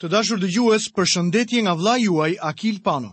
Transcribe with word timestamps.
Të 0.00 0.10
dashur 0.12 0.36
dhe 0.36 0.46
përshëndetje 0.52 0.92
për 0.96 1.06
shëndetje 1.10 1.60
nga 1.66 1.74
vla 1.82 1.92
juaj 2.00 2.32
Akil 2.48 2.80
Pano. 2.86 3.10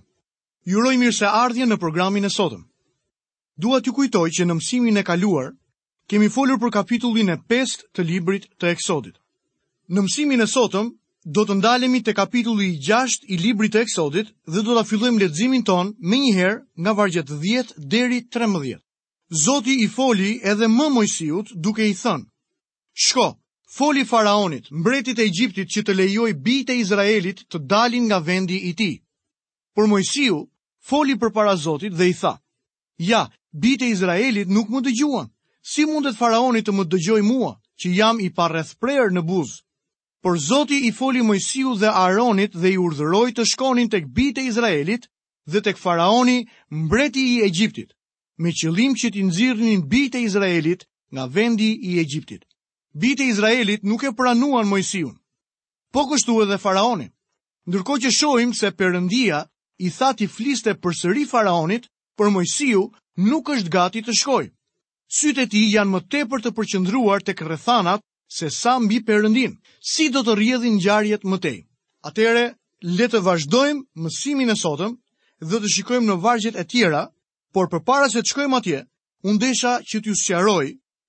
Juroj 0.72 0.95
mirë 1.02 1.15
se 1.17 1.25
ardhje 1.44 1.65
në 1.67 1.77
programin 1.79 2.25
e 2.25 2.29
sotëm. 2.33 2.63
Dua 3.63 3.79
të 3.85 3.91
kujtoj 3.95 4.25
që 4.38 4.46
në 4.49 4.54
mësimin 4.59 4.97
e 4.99 5.04
kaluar, 5.09 5.47
kemi 6.11 6.27
folur 6.29 6.59
për 6.63 6.71
kapitullin 6.75 7.29
e 7.29 7.38
5 7.54 7.77
të 7.96 8.04
librit 8.09 8.46
të 8.59 8.67
eksodit. 8.75 9.15
Në 9.96 10.01
mësimin 10.07 10.41
e 10.43 10.47
sotëm, 10.55 10.91
do 11.38 11.46
të 11.47 11.55
ndalemi 11.61 12.04
të 12.04 12.13
kapitulli 12.19 12.67
i 12.76 12.79
6 12.90 13.31
i 13.31 13.38
librit 13.46 13.72
të 13.78 13.84
eksodit 13.86 14.34
dhe 14.52 14.63
do 14.68 14.76
të 14.76 14.84
fillojmë 14.92 15.22
leximin 15.24 15.63
ton 15.70 15.94
me 16.02 16.18
njëherë 16.26 16.60
nga 16.84 16.92
vargjet 17.00 17.30
10 17.46 17.72
deri 17.96 18.20
13. 18.36 18.84
Zoti 19.46 19.78
i 19.86 19.88
foli 19.96 20.36
edhe 20.52 20.68
më 20.78 20.90
mojësijut 20.98 21.56
duke 21.64 21.88
i 21.88 21.96
thënë. 22.04 22.28
Shko, 23.06 23.30
foli 23.76 24.05
faraonit, 24.05 24.68
mbretit 24.70 25.18
e 25.18 25.26
Egjiptit 25.26 25.66
që 25.73 25.82
të 25.88 25.94
lejoj 25.98 26.34
bitë 26.46 26.73
e 26.76 26.82
Izraelit 26.84 27.40
të 27.50 27.62
dalin 27.66 28.04
nga 28.05 28.20
vendi 28.22 28.60
i 28.70 28.73
ti. 28.77 28.91
Por 29.73 29.88
Mojësiu 29.90 30.44
foli 30.86 31.16
për 31.18 31.32
para 31.34 31.55
Zotit 31.58 31.96
dhe 31.98 32.05
i 32.12 32.13
tha, 32.13 32.36
ja, 33.02 33.23
bitë 33.63 33.88
e 33.88 33.96
Izraelit 33.96 34.52
nuk 34.55 34.70
më 34.70 34.84
dëgjuan, 34.86 35.26
si 35.66 35.88
mundet 35.90 36.20
faraonit 36.20 36.68
të 36.70 36.76
më 36.77 36.86
dëgjoj 36.91 37.20
mua, 37.26 37.55
që 37.82 37.96
jam 37.98 38.22
i 38.22 38.30
parrethprer 38.38 39.09
në 39.09 39.26
buzë. 39.32 39.58
Por 40.21 40.38
Zoti 40.40 40.84
i 40.85 40.94
foli 40.96 41.26
Mojësiu 41.26 41.74
dhe 41.82 41.90
Aronit 41.90 42.54
dhe 42.54 42.76
i 42.76 42.77
urdhëroi 42.77 43.34
të 43.34 43.48
shkonin 43.55 43.90
tek 43.90 44.05
bitë 44.05 44.44
e 44.46 44.52
Izraelit 44.54 45.10
dhe 45.49 45.63
tek 45.66 45.82
faraoni, 45.82 46.46
mbreti 46.70 47.26
i 47.34 47.41
Egjiptit, 47.49 47.90
me 48.38 48.54
qëllim 48.54 48.94
që 49.02 49.10
t'i 49.18 49.26
nxirrnin 49.27 49.82
bitë 49.90 50.21
e 50.21 50.26
Izraelit 50.30 50.85
nga 51.12 51.26
vendi 51.26 51.74
i 51.74 51.98
Egjiptit 52.05 52.46
bitë 52.94 53.24
e 53.26 53.30
Izraelit 53.32 53.84
nuk 53.84 54.04
e 54.06 54.14
pranuan 54.16 54.68
Mojsiun. 54.70 55.18
Po 55.94 56.06
kështu 56.10 56.42
edhe 56.46 56.58
faraonin. 56.62 57.10
Ndërko 57.68 57.96
që 58.04 58.10
shojmë 58.14 58.56
se 58.58 58.70
përëndia 58.78 59.44
i 59.86 59.90
thati 59.90 60.28
fliste 60.30 60.74
për 60.77 60.94
sëri 61.02 61.24
faraonit, 61.30 61.88
për 62.18 62.30
Mojsiu 62.30 62.88
nuk 63.26 63.50
është 63.50 63.70
gati 63.74 64.02
të 64.05 64.13
shkoj. 64.19 64.45
e 65.38 65.47
ti 65.47 65.61
janë 65.75 65.91
më 65.91 66.00
tepër 66.09 66.39
të 66.41 66.52
përqëndruar 66.58 67.22
të 67.23 67.33
kërëthanat 67.38 68.02
se 68.27 68.50
sa 68.50 68.80
mbi 68.80 69.00
përëndin, 69.05 69.57
si 69.81 70.09
do 70.09 70.19
të 70.23 70.35
rjedhin 70.35 70.80
gjarjet 70.80 71.23
më 71.25 71.38
tej. 71.41 71.66
Atere, 72.03 72.55
le 72.81 73.07
të 73.07 73.19
vazhdojmë 73.23 73.83
mësimin 73.95 74.50
e 74.50 74.55
sotëm 74.57 74.94
dhe 75.41 75.57
të 75.59 75.67
shikojmë 75.73 76.07
në 76.07 76.16
vargjet 76.22 76.55
e 76.55 76.63
tjera, 76.63 77.09
por 77.53 77.69
për 77.69 77.83
para 77.83 78.09
se 78.09 78.19
të 78.22 78.30
shkojmë 78.30 78.57
atje, 78.57 78.80
unë 79.23 79.39
desha 79.39 79.80
që 79.85 80.02
t'ju 80.02 80.13
sjaroj 80.16 80.66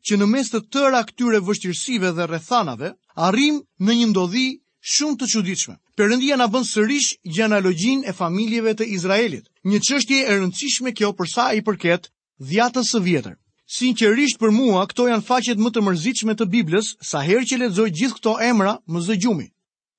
që 0.09 0.17
në 0.21 0.27
mes 0.33 0.51
të 0.53 0.59
tëra 0.75 1.01
këtyre 1.09 1.39
vështirësive 1.45 2.11
dhe 2.17 2.25
rrethanave, 2.29 2.91
arrim 3.27 3.61
në 3.87 3.95
një 4.01 4.09
ndodhi 4.13 4.47
shumë 4.95 5.17
të 5.23 5.29
çuditshme. 5.35 5.77
Perëndia 5.99 6.37
na 6.37 6.49
bën 6.53 6.67
sërish 6.69 7.15
gjenealogjinë 7.35 8.09
e 8.11 8.13
familjeve 8.19 8.75
të 8.79 8.89
Izraelit, 8.99 9.47
një 9.65 9.79
çështje 9.89 10.21
e 10.29 10.37
rëndësishme 10.41 10.93
kjo 10.99 11.13
për 11.17 11.31
sa 11.35 11.47
i 11.57 11.63
përket 11.65 12.11
dhjatës 12.51 12.91
së 12.93 13.01
vjetër. 13.09 13.39
Sinqerisht 13.75 14.39
për 14.43 14.53
mua, 14.53 14.83
këto 14.91 15.07
janë 15.09 15.25
faqet 15.25 15.63
më 15.65 15.71
të 15.73 15.85
mërzitshme 15.87 16.35
të 16.37 16.47
Biblës, 16.53 16.91
sa 17.01 17.23
herë 17.25 17.47
që 17.49 17.59
lexoj 17.63 17.89
gjithë 17.97 18.19
këto 18.19 18.35
emra, 18.45 18.75
më 18.93 19.01
zë 19.07 19.17
gjumi. 19.25 19.47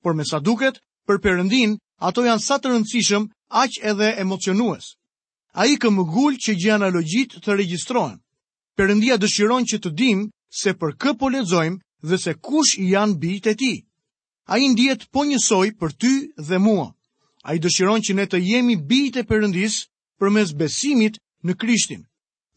Por 0.06 0.14
me 0.14 0.22
sa 0.24 0.38
duket, 0.38 0.78
për 1.08 1.18
Perëndin, 1.24 1.72
ato 1.98 2.22
janë 2.28 2.44
sa 2.46 2.60
të 2.62 2.70
rëndësishëm, 2.76 3.26
aq 3.64 3.80
edhe 3.90 4.12
emocionues. 4.22 4.92
Ai 5.58 5.74
këmbgul 5.82 6.38
që 6.44 6.54
gjenealogjit 6.62 7.40
të 7.42 7.58
regjistrohen. 7.58 8.20
Perëndia 8.76 9.16
dëshiron 9.16 9.64
që 9.68 9.78
të 9.84 9.90
dim 9.98 10.18
se 10.60 10.72
për 10.80 10.90
kë 11.02 11.10
po 11.20 11.30
lexojmë 11.34 11.80
dhe 12.08 12.16
se 12.24 12.32
kush 12.48 12.74
janë 12.94 13.16
bijtë 13.22 13.50
e 13.50 13.54
tij. 13.62 13.76
Ai 14.52 14.68
ndihet 14.72 15.06
po 15.12 15.20
njësoj 15.30 15.68
për 15.80 15.90
ty 16.02 16.12
dhe 16.48 16.58
mua. 16.66 16.86
Ai 17.48 17.56
dëshiron 17.64 18.04
që 18.04 18.12
ne 18.18 18.26
të 18.28 18.40
jemi 18.50 18.76
bijtë 18.90 19.22
e 19.24 19.26
Perëndis 19.30 19.76
përmes 20.20 20.50
besimit 20.60 21.16
në 21.46 21.56
Krishtin. 21.62 22.02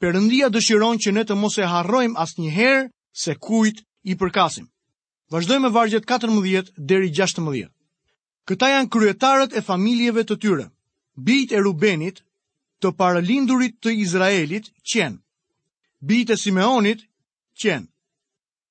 Perëndia 0.02 0.52
dëshiron 0.52 1.00
që 1.04 1.10
ne 1.16 1.24
të 1.28 1.40
mos 1.40 1.56
e 1.58 1.64
harrojmë 1.72 2.20
asnjëherë 2.24 2.84
se 3.24 3.34
kujt 3.46 3.80
i 4.12 4.18
përkasim. 4.22 4.68
Vazdojmë 5.32 5.66
me 5.68 5.72
vargjet 5.76 6.04
14 6.12 6.76
deri 6.92 7.14
16. 7.20 7.72
Këta 8.50 8.68
janë 8.76 8.92
kryetarët 8.96 9.56
e 9.60 9.64
familjeve 9.72 10.28
të 10.28 10.40
tyre. 10.44 10.68
Bijtë 11.30 11.56
e 11.60 11.64
Rubenit, 11.66 12.22
të 12.84 12.92
paralindurit 13.00 13.78
të 13.80 13.94
Izraelit, 14.04 14.72
qenë 14.94 15.20
bitë 16.08 16.34
e 16.34 16.38
Simeonit, 16.38 17.02
qenë. 17.60 17.88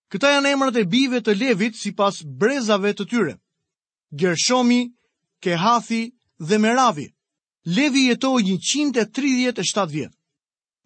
Këta 0.08 0.30
janë 0.32 0.52
emrat 0.56 0.76
e 0.80 0.84
bive 0.88 1.20
të 1.20 1.34
levit 1.36 1.76
si 1.76 1.90
pas 1.92 2.22
brezave 2.24 2.94
të 2.96 3.04
tyre. 3.10 3.34
Gershomi, 4.18 4.86
Kehathi 5.44 6.00
dhe 6.40 6.58
Meravi. 6.58 7.08
Levi 7.76 8.06
jetoj 8.08 8.40
137 8.40 9.86
vjetë. 9.92 10.14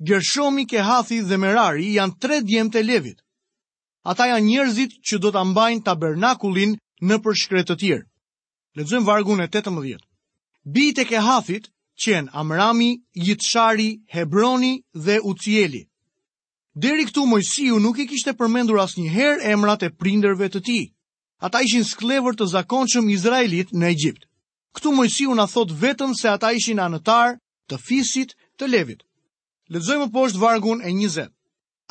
Gershomi, 0.03 0.65
Kehathi 0.67 1.21
dhe 1.23 1.37
Merari 1.39 1.93
janë 1.95 2.19
tre 2.19 2.41
djemë 2.43 2.73
të 2.75 2.83
levit. 2.87 3.19
Ata 4.03 4.27
janë 4.33 4.47
njerëzit 4.49 4.97
që 5.07 5.21
do 5.23 5.31
të 5.33 5.43
mbajnë 5.53 5.85
tabernakulin 5.87 6.75
në 7.07 7.17
përshkret 7.23 7.69
të 7.71 7.77
tjerë. 7.85 8.07
Lezëm 8.77 9.07
vargun 9.07 9.41
e 9.45 9.47
18. 9.47 10.03
Bite 10.67 11.05
Kehathit 11.07 11.71
qenë 12.03 12.35
Amrami, 12.35 12.97
Jitshari, 13.15 14.03
Hebroni 14.11 14.83
dhe 15.07 15.21
Ucieli. 15.23 15.85
Deri 16.75 17.05
këtu 17.05 17.27
Mojsiu 17.29 17.79
nuk 17.85 17.99
i 18.01 18.07
kishte 18.09 18.33
përmendur 18.33 18.81
asnjëherë 18.81 19.45
emrat 19.53 19.83
e 19.85 19.91
prindërve 19.93 20.49
të 20.49 20.61
tij. 20.67 20.85
Ata 21.45 21.61
ishin 21.61 21.85
sklevër 21.85 22.37
të 22.37 22.47
zakonshëm 22.49 23.11
izraelit 23.13 23.75
në 23.77 23.89
Egjipt. 23.93 24.25
Ktu 24.77 24.93
Mojsiu 24.97 25.35
na 25.37 25.45
thot 25.53 25.69
vetëm 25.83 26.15
se 26.17 26.29
ata 26.33 26.53
ishin 26.57 26.81
anëtar 26.81 27.37
të 27.69 27.77
fisit 27.77 28.33
të 28.59 28.71
Levit. 28.73 29.01
Lexojmë 29.69 30.09
poshtë 30.15 30.41
vargun 30.41 30.81
e 30.81 30.89
20. 30.97 31.29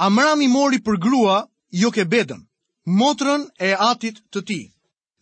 Amrami 0.01 0.47
mori 0.49 0.81
për 0.81 0.97
grua 0.97 1.37
Jokebedën, 1.71 2.41
motrën 3.01 3.45
e 3.61 3.75
atit 3.89 4.17
të 4.33 4.39
tij. 4.49 4.65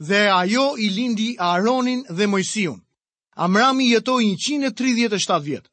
Dhe 0.08 0.24
ajo 0.40 0.70
i 0.80 0.88
lindi 0.90 1.34
Aaronin 1.38 2.06
dhe 2.18 2.24
Amram 2.24 2.82
Amrami 3.44 3.90
jetoi 3.92 4.26
137 4.26 5.44
vjet. 5.48 5.66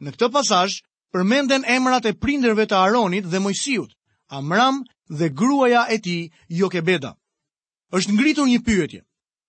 Në 0.00 0.10
këtë 0.14 0.28
pasazh 0.32 0.80
përmenden 1.12 1.64
emrat 1.72 2.06
e 2.08 2.12
prinderve 2.24 2.64
të 2.66 2.76
Aronit 2.86 3.26
dhe 3.28 3.40
Mojsiut, 3.46 3.90
Amram 4.32 4.78
dhe 5.18 5.28
gruaja 5.28 5.82
e 5.92 5.98
ti, 5.98 6.18
Jokebeda. 6.48 7.12
është 7.96 8.12
ngritur 8.12 8.46
një 8.48 8.58
pyetje. 8.66 9.00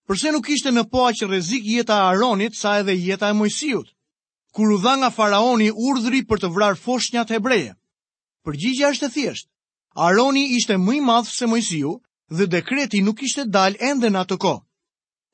Përse 0.07 0.31
nuk 0.35 0.49
ishte 0.51 0.69
në 0.71 0.83
poa 0.91 1.11
që 1.15 1.29
rezik 1.31 1.63
jeta 1.63 1.97
Aronit 2.09 2.55
sa 2.57 2.77
edhe 2.79 2.91
jeta 2.91 3.29
e 3.29 3.33
Mojsiut? 3.33 3.87
Kur 4.53 4.73
u 4.75 4.77
dha 4.83 4.95
nga 4.97 5.09
faraoni 5.09 5.69
urdhri 5.71 6.21
për 6.27 6.37
të 6.39 6.47
vrarë 6.55 6.79
foshnjat 6.83 7.31
hebreje. 7.35 7.71
Përgjigja 8.43 8.91
është 8.91 9.05
e 9.07 9.13
thjeshtë. 9.15 9.49
Aroni 9.95 10.43
ishte 10.57 10.75
më 10.77 10.95
i 10.97 10.99
madh 11.01 11.29
se 11.31 11.45
Mojsiu 11.47 12.01
dhe 12.37 12.45
dekreti 12.47 13.01
nuk 13.01 13.23
ishte 13.23 13.47
dalë 13.47 13.79
ende 13.79 14.09
në 14.11 14.19
atë 14.25 14.37
kohë. 14.37 14.63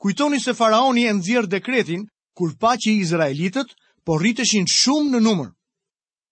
Kujtoni 0.01 0.40
se 0.40 0.53
faraoni 0.53 1.09
e 1.09 1.13
nxjerr 1.13 1.50
dekretin 1.50 2.06
kur 2.38 2.53
pa 2.61 2.78
që 2.78 2.90
izraelitët 3.01 3.73
por 4.06 4.22
rriteshin 4.22 4.69
shumë 4.69 5.09
në 5.17 5.23
numër. 5.25 5.50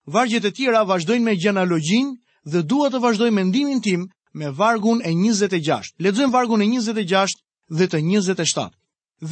Vargjet 0.07 0.45
e 0.47 0.51
tjera 0.56 0.85
vazhdojnë 0.88 1.25
me 1.28 1.34
gjenalogjin 1.35 2.13
dhe 2.51 2.62
dua 2.72 2.88
të 2.90 3.01
vazhdoj 3.03 3.28
mendimin 3.38 3.81
tim 3.84 4.06
me 4.40 4.51
vargun 4.56 5.01
e 5.03 5.12
26. 5.12 5.97
Ledzojmë 6.00 6.31
vargun 6.31 6.63
e 6.63 6.68
26 6.79 7.35
dhe 7.78 7.88
të 7.91 8.00
27. 8.06 8.69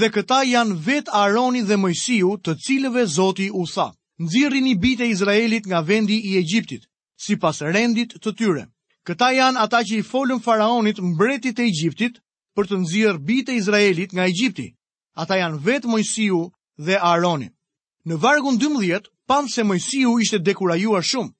Dhe 0.02 0.10
këta 0.12 0.42
janë 0.50 0.76
vet 0.90 1.12
Aroni 1.20 1.62
dhe 1.70 1.78
Mojsiu 1.80 2.34
të 2.44 2.58
cilëve 2.66 3.06
Zoti 3.14 3.48
u 3.56 3.64
tha. 3.74 3.88
Nëzirri 4.20 4.60
një 4.68 4.74
bit 4.84 5.06
e 5.06 5.10
Izraelit 5.14 5.66
nga 5.70 5.80
vendi 5.82 6.18
i 6.32 6.36
Egjiptit, 6.42 6.84
si 7.20 7.36
pas 7.40 7.62
rendit 7.64 8.16
të 8.20 8.36
tyre. 8.40 8.66
Këta 9.08 9.32
janë 9.38 9.60
ata 9.64 9.80
që 9.88 10.00
i 10.02 10.08
folën 10.12 10.42
faraonit 10.44 11.00
mbretit 11.04 11.60
e 11.60 11.70
Egjiptit 11.72 12.20
për 12.56 12.68
të 12.68 12.82
nëzirë 12.84 13.24
bit 13.30 13.50
e 13.52 13.56
Izraelit 13.64 14.12
nga 14.16 14.28
Egjipti. 14.32 14.68
Ata 15.24 15.40
janë 15.40 15.62
vet 15.70 15.88
Mojsiu 15.88 16.50
dhe 16.84 17.00
Aroni. 17.16 17.48
Në 18.06 18.20
vargun 18.24 18.60
12, 18.60 19.06
pan 19.28 19.48
se 19.50 19.64
Mojsiu 19.64 20.18
ishte 20.22 20.38
dekurajuar 20.40 21.02
shumë. 21.04 21.32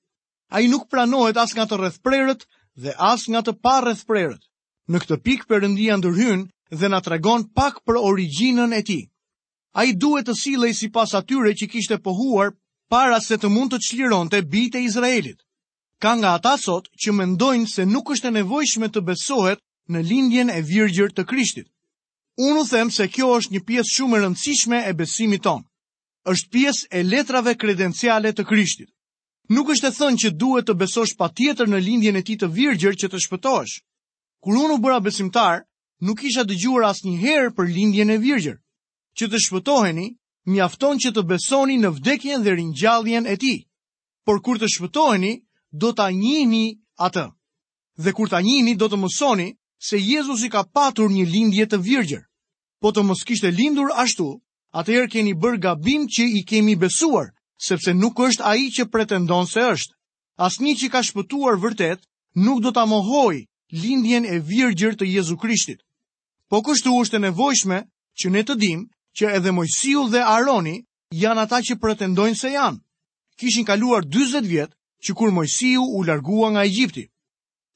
A 0.52 0.60
i 0.60 0.68
nuk 0.68 0.86
pranohet 0.90 1.36
as 1.42 1.54
nga 1.54 1.64
të 1.66 1.76
rrethprerët 1.80 2.46
dhe 2.82 2.92
as 2.98 3.26
nga 3.30 3.40
të 3.46 3.52
par 3.62 3.84
rrethprerët. 3.86 4.42
Në 4.90 4.98
këtë 5.02 5.18
pikë 5.26 5.46
Perëndia 5.50 5.96
ndërhyn 5.98 6.44
dhe 6.78 6.88
na 6.90 7.00
tregon 7.02 7.44
pak 7.56 7.80
për 7.86 7.98
originën 8.06 8.74
e 8.78 8.82
ti. 8.86 9.00
A 9.78 9.84
i 9.84 9.92
duhet 9.98 10.26
të 10.28 10.34
silej 10.42 10.74
si 10.78 10.88
pas 10.94 11.14
atyre 11.18 11.50
që 11.58 11.66
kishte 11.72 11.98
pohuar 12.06 12.52
para 12.90 13.18
se 13.20 13.34
të 13.38 13.50
mund 13.50 13.72
të 13.74 13.78
qliron 13.88 14.30
të 14.30 14.36
e 14.42 14.82
Izraelit. 14.86 15.40
Ka 16.00 16.14
nga 16.14 16.34
ata 16.36 16.56
sot 16.58 16.86
që 17.00 17.10
mendojnë 17.12 17.66
se 17.66 17.84
nuk 17.86 18.10
është 18.10 18.28
e 18.28 18.30
nevojshme 18.38 18.88
të 18.92 19.00
besohet 19.02 19.58
në 19.88 20.00
lindjen 20.02 20.50
e 20.50 20.60
virgjër 20.62 21.10
të 21.16 21.24
krishtit. 21.24 21.68
Unë 22.38 22.60
u 22.60 22.64
them 22.66 22.90
se 22.90 23.08
kjo 23.08 23.26
është 23.38 23.52
një 23.52 23.60
pjesë 23.66 23.92
shumë 23.96 24.16
e 24.16 24.20
rëndësishme 24.24 24.78
e 24.88 24.92
besimit 24.92 25.42
tonë 25.42 25.64
është 26.30 26.48
pjesë 26.54 26.88
e 26.98 27.02
letrave 27.06 27.52
kredenciale 27.54 28.32
të 28.34 28.44
Krishtit. 28.48 28.90
Nuk 29.54 29.68
është 29.70 29.90
e 29.90 29.94
thënë 29.96 30.20
që 30.24 30.32
duhet 30.42 30.66
të 30.66 30.74
besosh 30.80 31.12
pa 31.18 31.28
tjetër 31.30 31.68
në 31.70 31.78
lindjen 31.86 32.16
e 32.18 32.22
ti 32.26 32.34
të 32.40 32.48
virgjër 32.56 32.96
që 33.00 33.08
të 33.12 33.20
shpëtosh. 33.24 33.74
Kur 34.42 34.58
unë 34.58 34.74
u 34.76 34.80
bëra 34.82 34.98
besimtar, 35.06 35.60
nuk 36.02 36.24
isha 36.26 36.42
dëgjuar 36.44 36.88
asë 36.90 37.06
një 37.06 37.18
herë 37.24 37.52
për 37.56 37.70
lindjen 37.76 38.10
e 38.10 38.18
virgjër. 38.26 38.58
Që 39.16 39.24
të 39.30 39.38
shpëtoheni, 39.44 40.06
mi 40.50 40.60
afton 40.66 40.98
që 41.02 41.12
të 41.14 41.22
besoni 41.30 41.76
në 41.80 41.92
vdekjen 41.96 42.42
dhe 42.44 42.56
rinjalljen 42.58 43.26
e 43.26 43.36
ti. 43.42 43.54
Por 44.26 44.42
kur 44.42 44.58
të 44.58 44.66
shpëtoheni, 44.74 45.32
do 45.70 45.92
të 45.94 46.10
njini 46.18 46.64
atë. 47.06 47.26
Dhe 48.02 48.12
kur 48.12 48.28
të 48.28 48.42
njini, 48.42 48.74
do 48.74 48.88
të 48.90 48.98
mësoni 49.00 49.48
se 49.88 49.98
Jezus 50.02 50.42
i 50.46 50.50
ka 50.50 50.64
patur 50.74 51.06
një 51.10 51.24
lindje 51.30 51.68
të 51.70 51.78
virgjër. 51.86 52.24
Po 52.82 52.90
të 52.92 53.04
mos 53.08 53.22
kishte 53.24 53.50
lindur 53.54 53.94
ashtu, 53.94 54.26
atëherë 54.74 55.10
keni 55.12 55.34
bërë 55.38 55.60
gabim 55.62 56.06
që 56.10 56.26
i 56.38 56.42
kemi 56.48 56.74
besuar, 56.76 57.30
sepse 57.56 57.92
nuk 57.94 58.18
është 58.20 58.42
ai 58.44 58.68
që 58.74 58.84
pretendon 58.90 59.46
se 59.46 59.60
është. 59.62 59.94
Asni 60.36 60.74
që 60.76 60.90
ka 60.92 61.02
shpëtuar 61.02 61.56
vërtet, 61.62 62.02
nuk 62.34 62.60
do 62.60 62.70
të 62.72 62.84
mohoj 62.88 63.36
lindjen 63.72 64.24
e 64.26 64.38
virgjër 64.38 64.96
të 64.98 65.06
Jezu 65.14 65.36
Krishtit. 65.40 65.80
Po 66.48 66.60
kështu 66.62 66.92
është 67.00 67.16
e 67.16 67.22
nevojshme 67.26 67.78
që 68.22 68.30
ne 68.30 68.42
të 68.46 68.54
dim 68.60 68.84
që 69.16 69.30
edhe 69.38 69.50
Mojsiu 69.52 70.04
dhe 70.12 70.20
Aroni 70.22 70.76
janë 71.22 71.42
ata 71.46 71.62
që 71.64 71.78
pretendojnë 71.80 72.36
se 72.38 72.52
janë. 72.52 72.78
Kishin 73.36 73.64
kaluar 73.64 74.04
20 74.04 74.46
vjetë 74.46 74.74
që 75.06 75.14
kur 75.16 75.32
Mojsiu 75.34 75.82
u 75.82 76.04
largua 76.04 76.52
nga 76.54 76.66
Egjipti. 76.68 77.08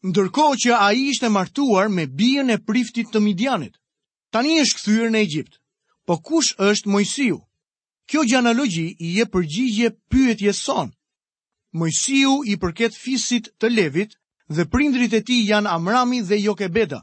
Ndërko 0.06 0.46
që 0.60 0.76
a 0.80 0.92
i 0.96 1.08
ishte 1.12 1.28
martuar 1.28 1.88
me 1.92 2.06
bijën 2.06 2.52
e 2.52 2.58
priftit 2.62 3.10
të 3.12 3.20
Midianit. 3.20 3.74
Tani 4.30 4.60
është 4.62 4.76
këthyrë 4.78 5.10
në 5.12 5.18
Egjipt 5.26 5.59
po 6.10 6.16
kush 6.28 6.54
është 6.58 6.90
Mojsiu? 6.90 7.36
Kjo 8.10 8.22
gjanalogji 8.26 8.86
i 9.06 9.10
e 9.22 9.24
përgjigje 9.30 9.90
pyet 10.10 10.40
son. 10.58 10.88
Mojsiu 11.78 12.32
i 12.50 12.56
përket 12.58 12.96
fisit 12.98 13.52
të 13.62 13.70
levit 13.70 14.16
dhe 14.50 14.64
prindrit 14.72 15.14
e 15.14 15.20
ti 15.22 15.36
janë 15.50 15.70
Amrami 15.70 16.18
dhe 16.26 16.40
Jokebeda. 16.42 16.98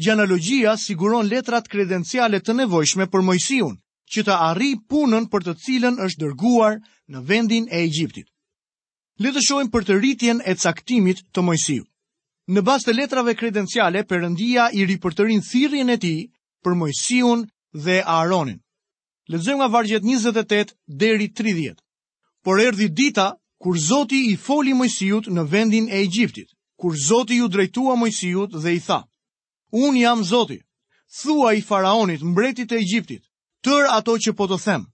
Gjanalogjia 0.00 0.78
siguron 0.80 1.28
letrat 1.28 1.68
kredenciale 1.68 2.40
të 2.40 2.54
nevojshme 2.62 3.04
për 3.12 3.26
Mojsiun, 3.28 3.76
që 4.16 4.24
të 4.24 4.38
arri 4.48 4.70
punën 4.88 5.28
për 5.28 5.44
të 5.50 5.54
cilën 5.66 6.00
është 6.06 6.24
dërguar 6.24 6.80
në 7.12 7.22
vendin 7.28 7.68
e 7.68 7.82
Egjiptit. 7.84 8.26
Le 9.20 9.34
të 9.36 9.44
shohim 9.44 9.68
për 9.68 9.84
të 9.90 9.98
rritjen 10.00 10.40
e 10.48 10.56
caktimit 10.56 11.20
të 11.36 11.44
Mojsiu. 11.44 11.84
Në 12.48 12.64
bazë 12.64 12.88
të 12.88 12.96
letrave 12.96 13.36
kredenciale, 13.36 14.06
përëndia 14.08 14.70
i 14.72 14.88
ripërtërin 14.88 15.44
thirrjen 15.44 15.90
e 15.92 16.00
tij 16.00 16.20
për 16.64 16.80
Mojsiun 16.80 17.44
dhe 17.72 18.02
Aaronin. 18.04 18.60
Lexojmë 19.28 19.60
nga 19.60 19.68
vargjet 19.68 20.02
28 20.02 20.74
deri 20.88 21.28
30. 21.28 21.76
Por 22.42 22.60
erdhi 22.60 22.88
dita 22.88 23.34
kur 23.60 23.76
Zoti 23.76 24.28
i 24.32 24.36
foli 24.36 24.72
Mojsiut 24.74 25.28
në 25.28 25.44
vendin 25.50 25.88
e 25.88 26.00
Egjiptit, 26.02 26.48
kur 26.78 26.94
Zoti 26.96 27.36
ju 27.42 27.48
drejtua 27.48 27.94
Mojsiut 27.96 28.54
dhe 28.56 28.72
i 28.74 28.80
tha: 28.80 29.04
Un 29.72 29.96
jam 29.96 30.24
Zoti. 30.24 30.62
Thua 31.20 31.54
i 31.56 31.60
faraonit, 31.62 32.22
mbretit 32.22 32.72
e 32.72 32.76
Egjiptit, 32.80 33.24
tër 33.64 33.84
ato 33.92 34.16
që 34.16 34.32
po 34.36 34.44
të 34.48 34.58
them. 34.64 34.86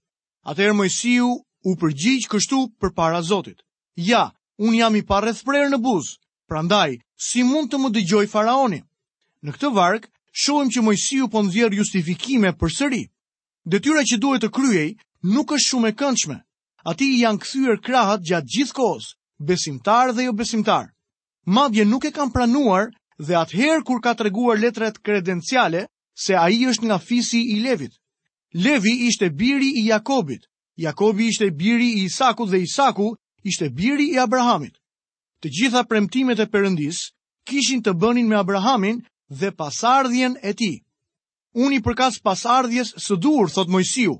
Atëherë 0.47 0.75
Mojsiu 0.75 1.27
u 1.65 1.71
përgjigj 1.79 2.27
kështu 2.31 2.59
për 2.79 2.91
para 2.95 3.21
Zotit. 3.23 3.61
Ja, 3.97 4.31
un 4.57 4.75
jam 4.75 4.95
i 4.95 5.01
parrethprer 5.03 5.67
në 5.71 5.77
buz, 5.81 6.13
prandaj 6.47 6.99
si 7.17 7.43
mund 7.43 7.71
të 7.71 7.77
më 7.81 7.89
dëgjoj 7.95 8.27
faraoni? 8.31 8.79
Në 9.43 9.55
këtë 9.55 9.71
varg 9.75 10.05
shohim 10.43 10.69
që 10.75 10.81
Mojsiu 10.83 11.29
po 11.31 11.39
nxjerr 11.47 11.73
justifikime 11.79 12.51
përsëri. 12.59 13.03
Detyra 13.71 14.03
që 14.09 14.19
duhet 14.21 14.43
të 14.43 14.49
kryej 14.57 14.89
nuk 15.33 15.53
është 15.55 15.67
shumë 15.69 15.89
e 15.91 15.95
këndshme. 16.01 16.37
Ati 16.91 17.05
i 17.13 17.17
janë 17.23 17.39
këthyër 17.41 17.79
krahat 17.85 18.25
gjatë 18.29 18.51
gjithë 18.55 18.75
kohës, 18.77 19.05
besimtar 19.39 20.11
dhe 20.13 20.25
jo 20.27 20.33
besimtar. 20.37 20.91
Madje 21.45 21.85
nuk 21.85 22.05
e 22.05 22.11
kam 22.13 22.29
pranuar 22.35 22.91
dhe 23.17 23.39
atëherë 23.43 23.85
kur 23.87 24.01
ka 24.03 24.13
të 24.13 24.27
reguar 24.27 24.59
letret 24.61 24.99
kredenciale 25.05 25.85
se 26.25 26.35
ai 26.35 26.59
është 26.69 26.85
nga 26.85 26.99
fisi 27.07 27.41
i 27.55 27.61
Levit. 27.63 27.93
Levi 28.53 28.93
ishte 29.07 29.29
biri 29.39 29.71
i 29.81 29.85
Jakobit, 29.87 30.45
Jakobi 30.77 31.27
ishte 31.31 31.49
biri 31.57 31.89
i 31.95 32.03
Isaku 32.05 32.45
dhe 32.45 32.61
Isaku 32.65 33.15
ishte 33.43 33.69
biri 33.71 34.11
i 34.13 34.19
Abrahamit. 34.21 34.75
Të 35.41 35.47
gjitha 35.57 35.81
premtimet 35.87 36.39
e 36.39 36.45
përëndis 36.53 37.01
kishin 37.47 37.81
të 37.85 37.93
bënin 38.01 38.27
me 38.29 38.37
Abrahamin 38.39 39.01
dhe 39.29 39.51
pasardhjen 39.51 40.37
e 40.41 40.53
ti. 40.53 40.81
Unë 41.55 41.79
i 41.79 41.81
përkas 41.83 42.19
pasardhjes 42.19 42.93
së 42.99 43.17
dur, 43.21 43.47
thot 43.49 43.69
Mojësiu, 43.71 44.17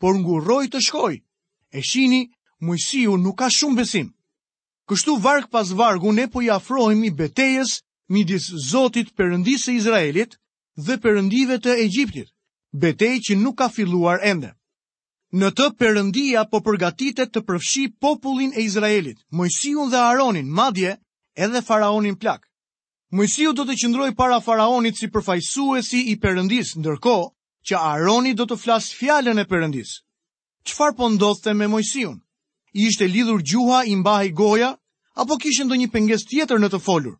por 0.00 0.14
nguroj 0.18 0.66
të 0.70 0.80
shkoj. 0.86 1.14
E 1.72 1.80
shini, 1.82 2.28
Mojësiu 2.60 3.16
nuk 3.18 3.38
ka 3.38 3.48
shumë 3.50 3.76
besim. 3.80 4.12
Kështu 4.88 5.16
varg 5.24 5.48
pas 5.50 5.70
vargu 5.72 6.12
ne 6.12 6.26
po 6.28 6.42
i 6.44 6.50
afrohemi 6.52 7.10
betejës 7.10 7.80
midis 8.12 8.50
Zotit 8.68 9.14
Perëndisë 9.16 9.70
e 9.72 9.76
Izraelit 9.80 10.36
dhe 10.76 10.98
perëndive 11.00 11.56
të 11.64 11.76
Egjiptit, 11.86 12.28
betejë 12.76 13.22
që 13.28 13.38
nuk 13.40 13.56
ka 13.58 13.68
filluar 13.72 14.20
ende. 14.22 14.50
Në 15.34 15.48
të 15.50 15.66
përëndia 15.80 16.44
po 16.50 16.60
përgatitet 16.62 17.32
të 17.34 17.40
përfshi 17.48 17.84
popullin 18.00 18.52
e 18.54 18.62
Izraelit, 18.68 19.18
Mojësiu 19.32 19.88
dhe 19.90 19.98
Aronin, 20.10 20.46
madje 20.52 20.98
edhe 21.34 21.64
faraonin 21.66 22.14
plak. 22.14 22.44
Mojësiu 23.14 23.50
do 23.54 23.62
të 23.66 23.74
qëndroj 23.78 24.06
para 24.18 24.40
faraonit 24.42 24.98
si 24.98 25.06
përfajsuesi 25.14 26.00
i 26.10 26.14
përëndis, 26.22 26.72
ndërko 26.82 27.12
që 27.70 27.78
Aroni 27.78 28.32
do 28.34 28.42
të 28.50 28.56
flasë 28.58 28.96
fjallën 28.98 29.38
e 29.38 29.44
përëndis. 29.50 29.92
Qfar 30.66 30.96
po 30.98 31.06
ndodhte 31.14 31.54
me 31.54 31.68
Mojsiun? 31.70 32.16
I 32.74 32.88
ishte 32.90 33.06
lidhur 33.06 33.38
gjuha, 33.46 33.84
i 33.86 33.94
mbahi 34.00 34.32
goja, 34.34 34.72
apo 35.14 35.38
kishën 35.38 35.70
do 35.70 35.78
një 35.78 35.92
penges 35.94 36.26
tjetër 36.26 36.58
në 36.58 36.72
të 36.74 36.80
folur? 36.82 37.14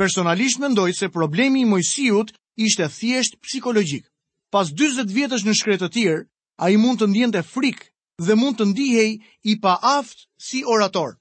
Personalisht 0.00 0.62
mendoj 0.64 0.94
se 0.96 1.12
problemi 1.12 1.60
i 1.60 1.68
Mojsiut 1.68 2.32
ishte 2.64 2.88
thjesht 2.96 3.36
psikologjik. 3.44 4.08
Pas 4.48 4.72
20 4.72 5.12
vjetësh 5.12 5.44
në 5.44 5.58
shkretë 5.60 5.82
të 5.90 5.94
tjerë, 5.98 6.24
a 6.64 6.72
i 6.72 6.80
mund 6.80 7.02
të 7.04 7.10
ndjente 7.12 7.44
frikë 7.52 7.90
dhe 8.26 8.34
mund 8.40 8.56
të 8.62 8.70
ndihej 8.72 9.10
i 9.52 9.58
pa 9.60 9.76
aftë 9.98 10.24
si 10.46 10.64
orator. 10.64 11.18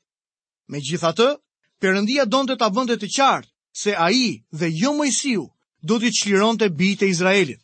Me 0.72 0.80
gjitha 0.80 1.12
të, 1.12 1.34
përëndia 1.84 2.24
donë 2.24 2.54
të 2.56 2.64
të 2.64 2.70
vëndet 2.80 3.04
të 3.04 3.12
qartë 3.20 3.50
se 3.74 3.92
a 3.98 4.08
i 4.14 4.28
dhe 4.60 4.70
jo 4.82 4.92
mojësiu 4.98 5.44
do 5.90 5.98
t'i 6.00 6.12
qliron 6.20 6.58
të 6.62 6.68
bitë 6.78 7.06
e 7.06 7.10
Izraelit. 7.14 7.60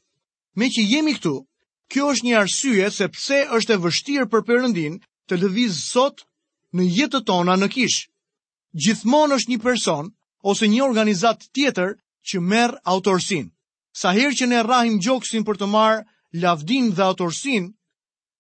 Me 0.58 0.70
që 0.74 0.86
jemi 0.90 1.14
këtu, 1.20 1.34
kjo 1.94 2.08
është 2.14 2.26
një 2.28 2.38
arsye 2.40 2.90
se 2.96 3.08
pse 3.14 3.38
është 3.60 3.74
e 3.78 3.82
vështirë 3.84 4.28
për 4.32 4.44
përëndin 4.48 4.96
të 5.30 5.40
lëviz 5.44 5.78
sot 5.94 6.26
në 6.76 6.88
jetët 6.98 7.28
tona 7.30 7.56
në 7.62 7.70
kishë. 7.76 8.08
Gjithmonë 8.84 9.36
është 9.38 9.52
një 9.54 9.60
person 9.68 10.10
ose 10.54 10.68
një 10.70 10.82
organizat 10.90 11.46
tjetër 11.56 11.94
që 12.30 12.40
merë 12.42 12.82
autorsin. 12.94 13.46
Sa 14.02 14.14
herë 14.18 14.38
që 14.40 14.46
ne 14.50 14.64
rahim 14.66 14.98
gjoksin 15.02 15.46
për 15.46 15.62
të 15.62 15.70
marë 15.76 16.06
lavdin 16.42 16.92
dhe 16.98 17.04
autorsin, 17.06 17.70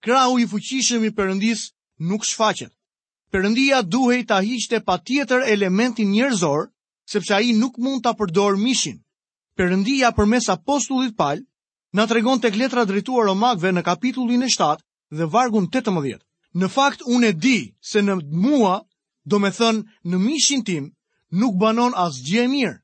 krahu 0.05 0.37
i 0.41 0.45
fuqishëm 0.51 1.05
i 1.09 1.13
përëndis 1.17 1.67
nuk 2.09 2.25
shfaqet. 2.25 2.73
Përëndia 3.33 3.81
duhej 3.85 4.25
të 4.25 4.35
ahishte 4.41 4.77
pa 4.85 4.97
tjetër 5.05 5.41
elementin 5.53 6.09
njërzorë 6.17 6.65
sepse 7.09 7.33
a 7.33 7.41
i 7.41 7.53
nuk 7.57 7.75
mund 7.85 8.03
të 8.05 8.11
përdor 8.19 8.57
mishin. 8.61 8.99
Perëndia 9.57 10.11
për 10.13 10.49
apostullit 10.53 11.15
Paul 11.17 11.39
na 11.97 12.05
tregon 12.05 12.39
tek 12.39 12.55
letra 12.55 12.85
drejtuar 12.85 13.25
Romakëve 13.29 13.71
në 13.73 13.81
kapitullin 13.87 14.43
e 14.43 14.47
7 14.47 14.77
dhe 15.19 15.25
vargun 15.33 15.65
18. 15.73 16.19
Në 16.59 16.67
fakt 16.75 17.01
unë 17.15 17.27
e 17.27 17.33
di 17.43 17.57
se 17.91 17.99
në 18.05 18.15
mua, 18.43 18.75
do 19.25 19.39
me 19.39 19.49
thënë 19.49 19.81
në 20.09 20.17
mishin 20.27 20.61
tim, 20.63 20.85
nuk 21.41 21.55
banon 21.61 21.93
as 21.97 22.21
gjë 22.27 22.43
e 22.43 22.47
mirë, 22.55 22.77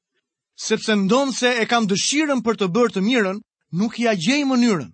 sepse 0.68 0.94
ndonë 1.06 1.34
se 1.38 1.50
e 1.62 1.66
kam 1.70 1.86
dëshirën 1.90 2.42
për 2.46 2.56
të 2.60 2.68
bërë 2.76 2.94
të 2.96 3.02
mirën, 3.06 3.40
nuk 3.78 4.00
ja 4.00 4.14
gjej 4.14 4.42
mënyrën. 4.46 4.90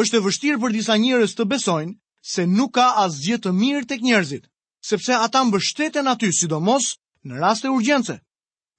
Është 0.00 0.16
e 0.18 0.24
vështirë 0.24 0.60
për 0.62 0.74
disa 0.76 0.96
njerëz 0.96 1.32
të 1.36 1.46
besojnë 1.52 1.94
se 2.32 2.46
nuk 2.48 2.72
ka 2.76 2.86
asgjë 3.04 3.38
të 3.44 3.52
mirë 3.60 3.86
tek 3.92 4.00
njerëzit, 4.04 4.48
sepse 4.90 5.12
ata 5.24 5.44
mbështeten 5.48 6.08
aty 6.08 6.32
sidomos 6.32 6.94
në 7.24 7.40
raste 7.44 7.68
urgjence. 7.72 8.23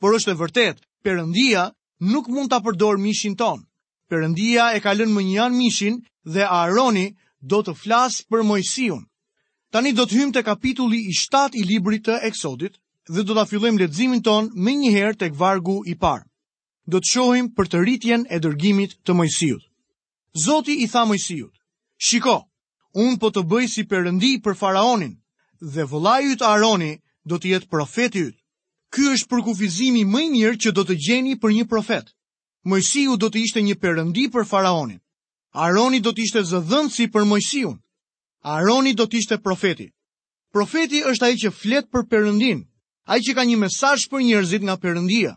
Por 0.06 0.14
është 0.14 0.36
e 0.36 0.38
vërtet, 0.38 0.82
përëndia 1.02 1.62
nuk 2.06 2.28
mund 2.30 2.52
të 2.54 2.58
përdorë 2.66 3.02
mishin 3.02 3.34
ton. 3.40 3.64
përëndia 4.12 4.66
e 4.78 4.80
kalën 4.86 5.10
më 5.16 5.22
njanë 5.32 5.58
mishin 5.58 5.96
dhe 6.34 6.44
Aroni 6.62 7.08
do 7.52 7.60
të 7.66 7.74
flasë 7.82 8.26
për 8.30 8.44
Mojsiun. 8.50 9.02
Tani 9.74 9.92
do 9.98 10.04
të 10.06 10.14
hymë 10.20 10.34
të 10.36 10.44
kapitulli 10.46 11.00
i 11.10 11.14
shtat 11.22 11.58
i 11.58 11.64
libri 11.72 11.98
të 12.06 12.20
eksodit 12.30 12.78
dhe 13.14 13.24
do 13.26 13.34
të 13.34 13.42
afyllojmë 13.46 13.80
ledzimin 13.82 14.22
ton 14.28 14.52
me 14.64 14.76
njëherë 14.82 15.18
të 15.18 15.32
këvargu 15.34 15.78
i 15.88 15.96
parë. 16.04 16.28
Do 16.92 16.98
të 17.02 17.10
shohim 17.16 17.48
për 17.58 17.66
të 17.70 17.82
rritjen 17.84 18.28
e 18.30 18.38
dërgimit 18.46 18.92
të 19.06 19.12
Mojsiut. 19.18 19.64
Zoti 20.46 20.74
i 20.86 20.88
tha 20.94 21.02
Mojsiut, 21.10 21.54
shiko, 22.08 22.38
unë 23.02 23.18
po 23.22 23.28
të 23.34 23.42
bëj 23.52 23.66
si 23.74 23.84
përëndi 23.90 24.34
për 24.46 24.54
faraonin 24.62 25.18
dhe 25.74 25.84
yt 26.34 26.42
Aroni 26.54 26.94
do 27.30 27.36
të 27.40 27.46
jetë 27.54 27.68
profetit, 27.74 28.36
ky 28.94 29.06
është 29.16 29.30
përkufizimi 29.32 30.04
më 30.06 30.22
i 30.26 30.30
mirë 30.36 30.60
që 30.66 30.72
do 30.78 30.84
të 30.86 30.98
gjeni 31.08 31.36
për 31.42 31.54
një 31.60 31.66
profet. 31.70 32.12
Mojsiu 32.66 33.16
do 33.18 33.30
të 33.30 33.40
ishte 33.46 33.62
një 33.62 33.76
perëndi 33.82 34.28
për 34.34 34.46
faraonin. 34.46 35.00
Aroni 35.54 36.00
do 36.04 36.12
të 36.12 36.22
ishte 36.26 36.42
zëdhënësi 36.44 37.08
për 37.14 37.26
Mojsiu. 37.26 37.72
Aroni 38.42 38.94
do 38.96 39.06
të 39.06 39.18
ishte 39.18 39.38
profeti. 39.42 39.90
Profeti 40.54 41.02
është 41.04 41.26
ai 41.26 41.36
që 41.36 41.50
flet 41.52 41.88
për 41.92 42.06
Perëndin, 42.08 42.62
ai 43.12 43.18
që 43.20 43.34
ka 43.36 43.44
një 43.44 43.58
mesazh 43.60 44.06
për 44.10 44.22
njerëzit 44.24 44.62
nga 44.64 44.76
Perëndia. 44.80 45.34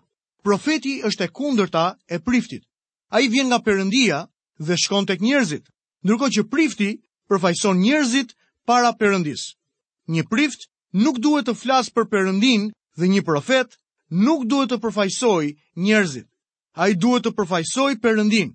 Profeti 0.47 0.99
është 1.09 1.25
e 1.25 1.31
kundërta 1.35 1.85
e 2.07 2.19
priftit. 2.23 2.63
Ai 3.11 3.27
vjen 3.29 3.49
nga 3.51 3.59
Perëndia 3.65 4.29
dhe 4.61 4.77
shkon 4.79 5.07
tek 5.11 5.21
njerëzit, 5.25 5.65
ndërkohë 6.07 6.33
që 6.39 6.45
prifti 6.53 6.91
përfaqëson 7.29 7.81
njerëzit 7.83 8.37
para 8.67 8.93
Perëndis. 8.95 9.57
Një 10.07 10.23
prift 10.31 10.69
nuk 10.95 11.19
duhet 11.19 11.47
të 11.51 11.57
flasë 11.65 11.95
për 11.97 12.07
Perëndin 12.13 12.71
dhe 12.99 13.07
një 13.15 13.23
profet 13.27 13.77
nuk 14.27 14.43
duhet 14.51 14.71
të 14.73 14.79
përfaqësoj 14.85 15.45
njerëzit. 15.87 16.27
Ai 16.83 16.91
duhet 17.03 17.25
të 17.27 17.33
përfaqësoj 17.39 17.93
Perëndin. 18.05 18.51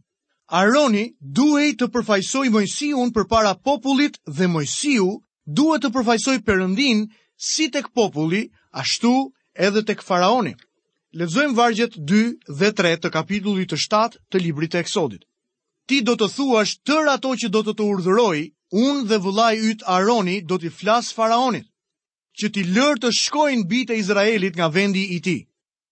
Aroni 0.62 1.04
duhej 1.40 1.72
të 1.80 1.88
përfaqësoj 1.94 2.46
për 2.56 3.12
përpara 3.18 3.54
popullit 3.68 4.20
dhe 4.38 4.48
Mojsiu 4.54 5.08
duhet 5.60 5.82
të 5.84 5.90
përfaqësoj 5.96 6.38
Perëndin 6.48 7.08
si 7.50 7.70
tek 7.74 7.88
populli 7.98 8.44
ashtu 8.84 9.14
edhe 9.68 9.82
tek 9.90 10.04
faraoni. 10.10 10.54
Lexojmë 11.20 11.56
vargjet 11.60 11.94
2 12.12 12.20
dhe 12.60 12.70
3 12.80 12.96
të 13.04 13.10
kapitullit 13.16 13.70
të 13.74 13.78
7 13.86 14.18
të 14.32 14.42
librit 14.46 14.72
të 14.74 14.82
Eksodit. 14.84 15.22
Ti 15.88 16.02
do 16.08 16.16
të 16.18 16.28
thuash 16.36 16.72
tërë 16.88 17.12
ato 17.18 17.34
që 17.42 17.48
do 17.54 17.62
të 17.66 17.74
të 17.78 17.84
urdhëroj, 17.94 18.40
unë 18.86 19.04
dhe 19.10 19.18
vëllai 19.26 19.56
yt 19.70 19.84
Aroni 19.98 20.40
do 20.50 20.56
t'i 20.58 20.70
flas 20.80 21.12
faraonit 21.18 21.68
që 22.42 22.48
ti 22.54 22.62
lërë 22.76 23.02
të 23.04 23.10
shkojnë 23.16 23.66
bitë 23.72 23.94
e 23.94 24.00
Izraelit 24.04 24.56
nga 24.58 24.70
vendi 24.74 25.04
i 25.16 25.20
ti. 25.26 25.36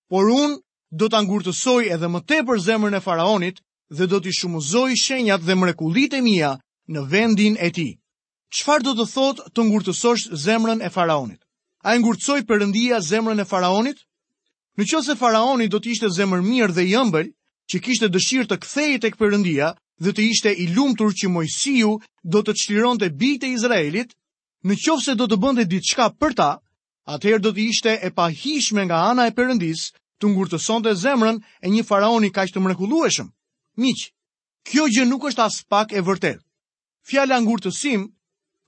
Por 0.10 0.30
unë 0.34 0.56
do 1.02 1.08
të 1.10 1.20
angurtësoj 1.22 1.82
edhe 1.96 2.10
më 2.14 2.22
tepër 2.32 2.62
zemrën 2.68 2.98
e 2.98 3.02
faraonit 3.06 3.62
dhe 3.98 4.08
do 4.12 4.20
t'i 4.24 4.34
shumëzoj 4.40 4.90
shenjat 5.04 5.46
dhe 5.46 5.56
mrekulit 5.62 6.16
e 6.18 6.22
mija 6.26 6.56
në 6.94 7.02
vendin 7.14 7.56
e 7.62 7.70
ti. 7.78 7.88
Qfar 8.56 8.82
do 8.84 8.94
të 8.98 9.06
thot 9.14 9.44
të 9.54 9.66
ngurtësosh 9.70 10.26
zemrën 10.44 10.82
e 10.84 10.90
faraonit? 10.92 11.40
A 11.88 11.94
e 11.96 12.00
ngurtësoj 12.02 12.42
përëndia 12.50 13.00
zemrën 13.08 13.40
e 13.40 13.48
faraonit? 13.48 14.00
Në 14.78 14.84
që 14.90 15.00
se 15.08 15.16
faraonit 15.22 15.72
do 15.72 15.80
t'ishte 15.80 16.10
zemrë 16.18 16.42
mirë 16.44 16.76
dhe 16.76 16.88
jëmbël, 16.92 17.30
që 17.70 17.78
kishte 17.86 18.10
dëshirë 18.12 18.50
të 18.52 18.58
kthejit 18.64 19.06
e 19.08 19.12
këpërëndia 19.14 19.70
dhe 20.04 20.12
të 20.16 20.24
ishte 20.32 20.52
i 20.52 20.68
lumtur 20.76 21.14
që 21.16 21.30
Mojësiu 21.32 21.92
do 22.34 22.40
të 22.44 22.56
qtiron 22.58 23.00
të 23.00 23.12
bitë 23.20 23.48
e 23.48 23.54
Izraelit, 23.56 24.12
në 24.70 24.76
qovë 24.78 25.04
se 25.06 25.14
do 25.18 25.26
të 25.28 25.38
bënde 25.42 25.64
ditë 25.70 25.90
shka 25.94 26.08
për 26.22 26.36
ta, 26.38 26.50
atëherë 27.10 27.44
do 27.46 27.52
të 27.56 27.64
ishte 27.66 27.94
e 28.06 28.10
pahishme 28.16 28.84
nga 28.86 29.00
ana 29.12 29.26
e 29.30 29.34
përëndis 29.38 29.88
të 30.22 30.30
ngurtëson 30.36 30.84
të 30.86 30.94
zemrën 31.02 31.40
e 31.66 31.72
një 31.74 31.84
faraoni 31.88 32.30
ka 32.34 32.46
ishte 32.46 32.60
të 32.60 32.66
mrekulueshëm. 32.66 33.32
Miq, 33.82 34.04
kjo 34.70 34.86
gjë 34.94 35.06
nuk 35.10 35.26
është 35.32 35.44
as 35.46 35.58
pak 35.66 35.94
e 35.98 36.02
vërtet. 36.06 36.42
Fjala 37.10 37.40
ngurtësim, 37.42 38.04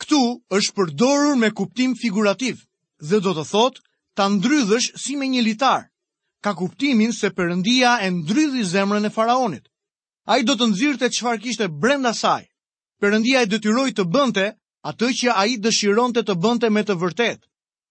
këtu 0.02 0.20
është 0.58 0.74
përdorur 0.80 1.36
me 1.38 1.52
kuptim 1.54 1.94
figurativ 2.00 2.58
dhe 3.06 3.20
do 3.22 3.34
të 3.38 3.46
thotë 3.52 3.80
ta 4.18 4.26
ndrydhësh 4.34 4.90
si 4.98 5.14
me 5.16 5.28
një 5.30 5.44
litar. 5.46 5.84
Ka 6.42 6.52
kuptimin 6.58 7.14
se 7.14 7.30
përëndia 7.38 8.00
e 8.04 8.10
ndrydhi 8.10 8.66
zemrën 8.66 9.06
e 9.06 9.14
faraonit. 9.14 9.70
A 10.26 10.40
i 10.40 10.44
do 10.44 10.58
të 10.58 10.72
nëzirë 10.72 10.98
të 11.00 11.12
qëfar 11.14 11.38
kishte 11.44 11.68
brenda 11.70 12.14
saj. 12.14 12.50
Përëndia 13.00 13.44
e 13.46 13.50
dëtyroj 13.54 13.92
të 13.94 14.04
bënte 14.10 14.48
atë 14.90 15.10
që 15.20 15.34
a 15.40 15.44
i 15.52 15.58
dëshiron 15.63 16.13
të 16.16 16.24
të 16.28 16.36
bënte 16.44 16.70
me 16.75 16.82
të 16.88 16.98
vërtet. 17.04 17.40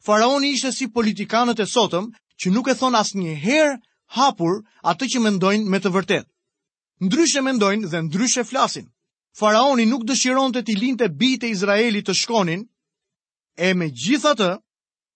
Faraoni 0.05 0.51
ishte 0.57 0.73
si 0.77 0.89
politikanët 0.93 1.61
e 1.63 1.67
sotëm 1.71 2.09
që 2.41 2.53
nuk 2.53 2.69
e 2.69 2.75
thonë 2.81 2.99
asë 3.01 3.19
një 3.21 3.37
herë 3.45 3.77
hapur 4.17 4.59
atë 4.93 5.09
që 5.15 5.23
mendojnë 5.27 5.71
me 5.73 5.81
të 5.81 5.93
vërtet. 5.95 6.27
Ndryshe 7.07 7.41
mendojnë 7.43 7.89
dhe 7.93 8.03
ndryshe 8.09 8.45
flasin. 8.47 8.89
Faraoni 9.39 9.87
nuk 9.89 10.05
dëshiron 10.11 10.53
të 10.53 10.65
t'i 10.67 10.77
linte 10.77 11.09
bitë 11.09 11.49
e 11.49 11.53
Izraeli 11.57 12.03
të 12.05 12.15
shkonin, 12.19 12.67
e 13.57 13.73
me 13.79 13.89
gjitha 13.89 14.35
të, 14.37 14.51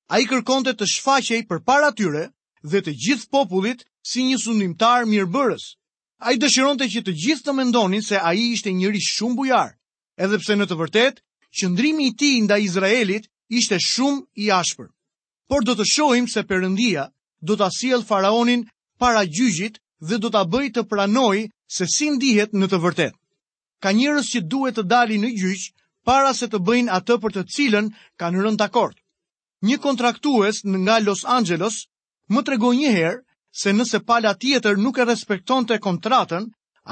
a 0.09 0.17
i 0.21 0.25
kërkon 0.31 0.65
të 0.65 0.73
të 0.79 0.89
shfaqej 0.95 1.43
për 1.51 1.61
para 1.67 1.93
tyre 1.93 2.31
dhe 2.73 2.81
të 2.83 2.95
gjithë 3.03 3.29
popullit 3.31 3.85
si 4.11 4.25
një 4.25 4.41
sundimtar 4.43 5.05
mirëbërës. 5.11 5.67
A 6.25 6.33
i 6.33 6.41
dëshiron 6.41 6.81
të 6.81 6.89
që 6.95 7.05
të 7.05 7.13
gjithë 7.23 7.45
të 7.45 7.53
mendonin 7.61 8.03
se 8.03 8.17
a 8.25 8.33
i 8.33 8.49
ishte 8.55 8.73
njëri 8.73 9.03
shumë 9.05 9.37
bujarë, 9.37 9.77
edhepse 10.25 10.57
në 10.57 10.65
të 10.71 10.79
vërtet 10.81 11.21
Qëndrimi 11.59 12.07
i 12.09 12.13
tij 12.21 12.37
ndaj 12.45 12.61
Izraelit 12.69 13.25
ishte 13.59 13.77
shumë 13.91 14.25
i 14.45 14.51
ashpër. 14.61 14.89
Por 15.49 15.61
do 15.65 15.73
të 15.79 15.85
shohim 15.95 16.27
se 16.33 16.43
Perëndia 16.51 17.05
do 17.49 17.57
ta 17.59 17.71
asiel 17.73 18.03
faraonin 18.11 18.67
para 19.01 19.23
gjyqit 19.37 19.79
dhe 20.09 20.17
do 20.23 20.29
ta 20.35 20.43
bëjë 20.53 20.75
të 20.77 20.83
pranojë 20.91 21.47
se 21.77 21.87
si 21.95 22.07
ndihet 22.17 22.53
në 22.61 22.67
të 22.73 22.81
vërtetë. 22.85 23.17
Ka 23.83 23.89
njerëz 23.97 24.27
që 24.35 24.41
duhet 24.53 24.77
të 24.77 24.83
dalin 24.93 25.25
në 25.25 25.31
gjyq 25.41 25.63
para 26.07 26.35
se 26.41 26.49
të 26.53 26.61
bëjnë 26.69 26.93
atë 26.99 27.17
për 27.25 27.35
të 27.37 27.43
cilën 27.55 27.89
kanë 28.21 28.43
rënë 28.45 28.61
dakord. 28.65 29.01
Një 29.69 29.79
kontraktues 29.87 30.61
nga 30.69 30.99
Los 31.07 31.25
Angeles 31.39 31.79
më 32.35 32.43
tregoi 32.49 32.75
një 32.83 32.91
herë 32.99 33.23
se 33.63 33.73
nëse 33.79 34.03
pala 34.11 34.35
tjetër 34.45 34.77
nuk 34.85 34.99
e 35.01 35.09
respektonte 35.09 35.81
kontratën, 35.89 36.45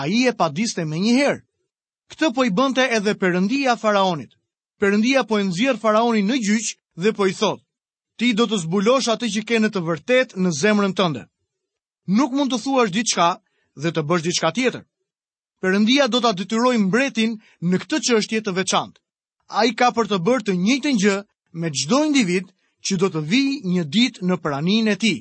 ai 0.02 0.24
e 0.30 0.32
padiste 0.40 0.84
më 0.88 0.96
një 1.04 1.12
herë. 1.20 1.44
Këtë 2.10 2.32
po 2.34 2.48
i 2.48 2.50
bënte 2.60 2.84
edhe 2.98 3.12
Perëndia 3.22 3.76
faraonit 3.84 4.32
përëndia 4.84 5.20
po 5.24 5.38
e 5.40 5.44
nëzirë 5.48 5.80
faraoni 5.80 6.20
në 6.28 6.34
gjyqë 6.44 6.74
dhe 7.02 7.10
po 7.16 7.24
i 7.24 7.32
thotë, 7.40 7.62
ti 8.20 8.28
do 8.36 8.44
të 8.46 8.58
zbulosh 8.66 9.06
atë 9.14 9.28
që 9.36 9.42
kene 9.48 9.70
të 9.72 9.80
vërtet 9.86 10.34
në 10.44 10.50
zemrën 10.58 10.92
tënde. 10.98 11.22
Nuk 12.18 12.34
mund 12.36 12.52
të 12.52 12.58
thuash 12.64 12.92
diçka 12.92 13.28
dhe 13.80 13.90
të 13.94 14.02
bësh 14.08 14.24
diçka 14.28 14.50
tjetër. 14.52 14.82
Perëndia 15.64 16.04
do 16.12 16.20
ta 16.20 16.34
detyrojë 16.36 16.82
mbretin 16.84 17.38
në 17.64 17.76
këtë 17.80 18.00
çështje 18.06 18.42
të 18.44 18.52
veçantë. 18.60 19.00
Ai 19.56 19.68
ka 19.78 19.88
për 19.96 20.04
të 20.10 20.18
bërë 20.26 20.44
të 20.48 20.56
njëjtën 20.60 21.00
gjë 21.02 21.16
me 21.60 21.68
çdo 21.78 21.98
individ 22.10 22.52
që 22.84 22.94
do 23.00 23.08
të 23.14 23.24
vijë 23.30 23.56
një 23.72 23.84
ditë 23.94 24.24
në 24.28 24.36
praninë 24.44 24.90
e 24.92 24.96
tij. 25.02 25.18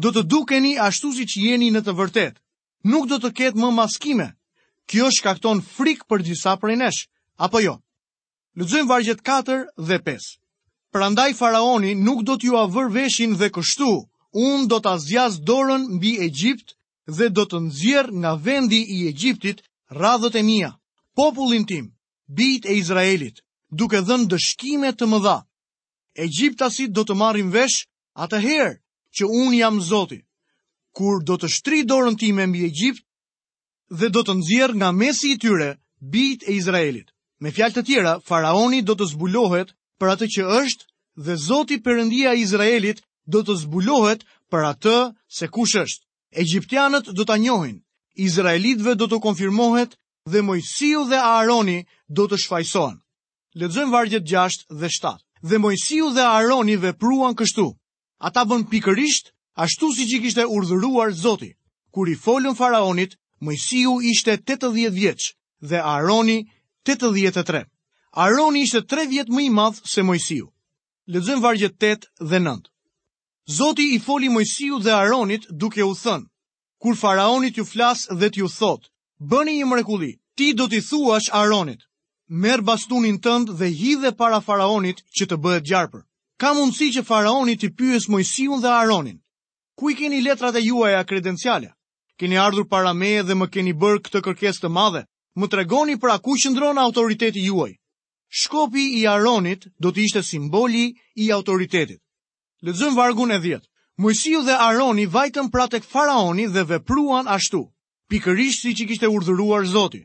Do 0.00 0.08
të 0.12 0.22
dukeni 0.32 0.72
ashtu 0.88 1.12
siç 1.18 1.36
jeni 1.44 1.68
në 1.72 1.84
të 1.84 1.92
vërtetë. 2.00 2.40
Nuk 2.88 3.04
do 3.12 3.20
të 3.20 3.32
ketë 3.38 3.60
më 3.60 3.70
maskime. 3.76 4.30
Kjo 4.88 5.12
shkakton 5.12 5.60
frikë 5.74 6.08
për 6.08 6.24
disa 6.28 6.56
prej 6.62 6.80
nesh, 6.80 7.02
apo 7.44 7.60
jo? 7.64 7.76
Lëzëm 8.56 8.86
vargjet 8.88 9.20
4 9.20 9.68
dhe 9.88 9.98
5. 10.04 10.26
Prandaj 10.94 11.32
faraoni 11.40 11.90
nuk 12.06 12.20
do 12.26 12.34
t'ju 12.40 12.54
avër 12.64 12.88
veshin 12.96 13.32
dhe 13.40 13.48
kështu, 13.56 13.90
unë 14.48 14.66
do 14.70 14.78
t'a 14.84 14.94
dorën 15.48 15.82
mbi 15.96 16.12
Egjipt 16.28 16.68
dhe 17.16 17.26
do 17.36 17.44
të 17.50 17.58
nëzjer 17.66 18.06
nga 18.20 18.32
vendi 18.46 18.80
i 18.96 19.08
Egjiptit 19.12 19.58
radhët 20.00 20.34
e 20.36 20.42
mia, 20.50 20.70
popullin 21.16 21.64
tim, 21.70 21.86
bit 22.38 22.62
e 22.64 22.72
Izraelit, 22.82 23.36
duke 23.78 23.98
dhenë 24.08 24.26
dëshkime 24.32 24.90
të 24.96 25.04
më 25.10 25.18
dha. 25.26 25.38
Egjiptasit 26.26 26.90
do 26.96 27.02
të 27.06 27.14
marrin 27.22 27.50
vesh 27.56 27.78
atëherë 28.24 28.72
që 29.16 29.24
unë 29.40 29.56
jam 29.60 29.76
zoti, 29.90 30.20
kur 30.96 31.14
do 31.28 31.34
të 31.38 31.46
shtri 31.54 31.78
dorën 31.90 32.16
time 32.22 32.44
mbi 32.48 32.60
Egjipt 32.72 33.02
dhe 33.98 34.08
do 34.14 34.20
të 34.24 34.32
nëzjer 34.40 34.70
nga 34.80 34.88
mesi 35.02 35.26
i 35.36 35.36
tyre 35.42 35.70
bit 36.14 36.40
e 36.50 36.56
Izraelit. 36.60 37.08
Me 37.40 37.52
fjalë 37.52 37.74
të 37.76 37.82
tjera, 37.84 38.14
faraoni 38.24 38.80
do 38.82 38.94
të 38.96 39.10
zbulohet 39.12 39.74
për 40.00 40.12
atë 40.14 40.28
që 40.34 40.46
është 40.62 40.84
dhe 41.26 41.34
Zoti 41.36 41.76
Perëndia 41.84 42.32
e 42.32 42.40
Izraelit 42.44 43.02
do 43.28 43.42
të 43.44 43.56
zbulohet 43.64 44.24
për 44.50 44.64
atë 44.72 44.96
se 45.38 45.48
kush 45.52 45.76
është. 45.76 46.04
Egjiptianët 46.42 47.12
do 47.12 47.24
ta 47.24 47.36
njohin, 47.40 47.80
Izraelitëve 48.16 48.96
do 48.96 49.06
të 49.10 49.18
konfirmohet 49.26 49.94
dhe 50.32 50.42
Mojsiu 50.42 51.04
dhe 51.10 51.16
Aaroni 51.20 51.84
do 52.08 52.24
të 52.28 52.36
shfaqsohen. 52.44 52.96
Lexojmë 53.60 53.92
vargjet 53.92 54.24
6 54.24 54.66
dhe 54.80 54.88
7. 54.96 55.14
Dhe 55.50 55.60
Mojsiu 55.60 56.10
dhe 56.16 56.24
Aaroni 56.32 56.76
vepruan 56.82 57.36
kështu. 57.36 57.68
Ata 58.28 58.44
bën 58.48 58.64
pikërisht 58.72 59.32
ashtu 59.64 59.92
siç 59.96 60.12
i 60.16 60.20
kishte 60.24 60.44
urdhëruar 60.48 61.12
Zoti. 61.24 61.52
Kur 61.92 62.08
i 62.08 62.16
folën 62.16 62.56
faraonit, 62.56 63.16
Mojsiu 63.44 63.98
ishte 64.12 64.36
80 64.40 64.90
vjeç 65.00 65.34
dhe 65.60 65.78
Aaroni 65.84 66.40
83. 66.88 67.66
Aroni 68.14 68.62
ishte 68.62 68.80
3 68.86 69.08
vjetë 69.10 69.34
më 69.34 69.44
i 69.48 69.50
madhë 69.54 69.90
se 69.92 70.02
Mojësiu. 70.08 70.46
Lëzëm 71.14 71.40
vargjët 71.42 71.74
8 71.82 72.06
dhe 72.30 72.38
9. 72.44 72.60
Zoti 73.56 73.86
i 73.96 73.98
foli 74.04 74.28
Mojësiu 74.30 74.78
dhe 74.84 74.92
Aronit 74.94 75.42
duke 75.50 75.82
u 75.82 75.94
thënë, 75.98 76.26
kur 76.82 76.94
faraonit 77.00 77.58
ju 77.58 77.64
flasë 77.70 78.14
dhe 78.20 78.28
t'ju 78.30 78.48
thotë, 78.58 78.90
bëni 79.32 79.56
një 79.58 79.66
mrekuli, 79.72 80.12
ti 80.36 80.52
do 80.58 80.68
t'i 80.70 80.80
thuash 80.88 81.28
Aronit, 81.40 81.82
merë 82.44 82.62
bastunin 82.68 83.18
tëndë 83.26 83.56
dhe 83.58 83.70
hidhe 83.80 84.12
para 84.20 84.40
faraonit 84.46 85.02
që 85.16 85.26
të 85.28 85.36
bëhet 85.44 85.66
gjarpër. 85.70 86.04
Ka 86.40 86.52
mundësi 86.56 86.92
që 86.96 87.06
faraonit 87.10 87.66
i 87.68 87.72
pyës 87.78 88.06
Mojësiu 88.12 88.60
dhe 88.62 88.70
Aronin, 88.78 89.18
ku 89.78 89.90
i 89.90 89.98
keni 89.98 90.22
letrat 90.22 90.54
e 90.54 90.62
juaja 90.68 91.02
kredenciale? 91.04 91.74
Keni 92.18 92.38
ardhur 92.46 92.64
para 92.70 92.94
meje 92.94 93.26
dhe 93.28 93.34
më 93.40 93.46
keni 93.54 93.74
bërë 93.82 94.02
këtë 94.06 94.22
kërkes 94.26 94.62
të 94.62 94.68
madhe, 94.78 95.02
më 95.38 95.46
tregoni 95.52 95.96
pra 96.00 96.18
ku 96.18 96.32
ndronë 96.36 96.80
autoriteti 96.80 97.42
juaj. 97.44 97.72
Shkopi 98.28 98.98
i 98.98 99.06
Aronit 99.06 99.66
do 99.80 99.92
të 99.92 100.00
ishte 100.04 100.22
simboli 100.22 100.96
i 101.14 101.30
autoritetit. 101.32 102.00
Lexojm 102.64 102.94
vargun 102.96 103.30
e 103.30 103.38
10. 103.38 103.60
Mojsiu 103.98 104.42
dhe 104.42 104.52
Aroni 104.56 105.06
vajtën 105.06 105.50
pra 105.52 105.68
tek 105.68 105.84
faraoni 105.84 106.46
dhe 106.48 106.64
vepruan 106.64 107.28
ashtu, 107.28 107.68
pikërisht 108.10 108.62
si 108.62 108.72
që 108.76 108.84
kishte 108.88 109.08
urdhëruar 109.08 109.64
Zoti. 109.64 110.02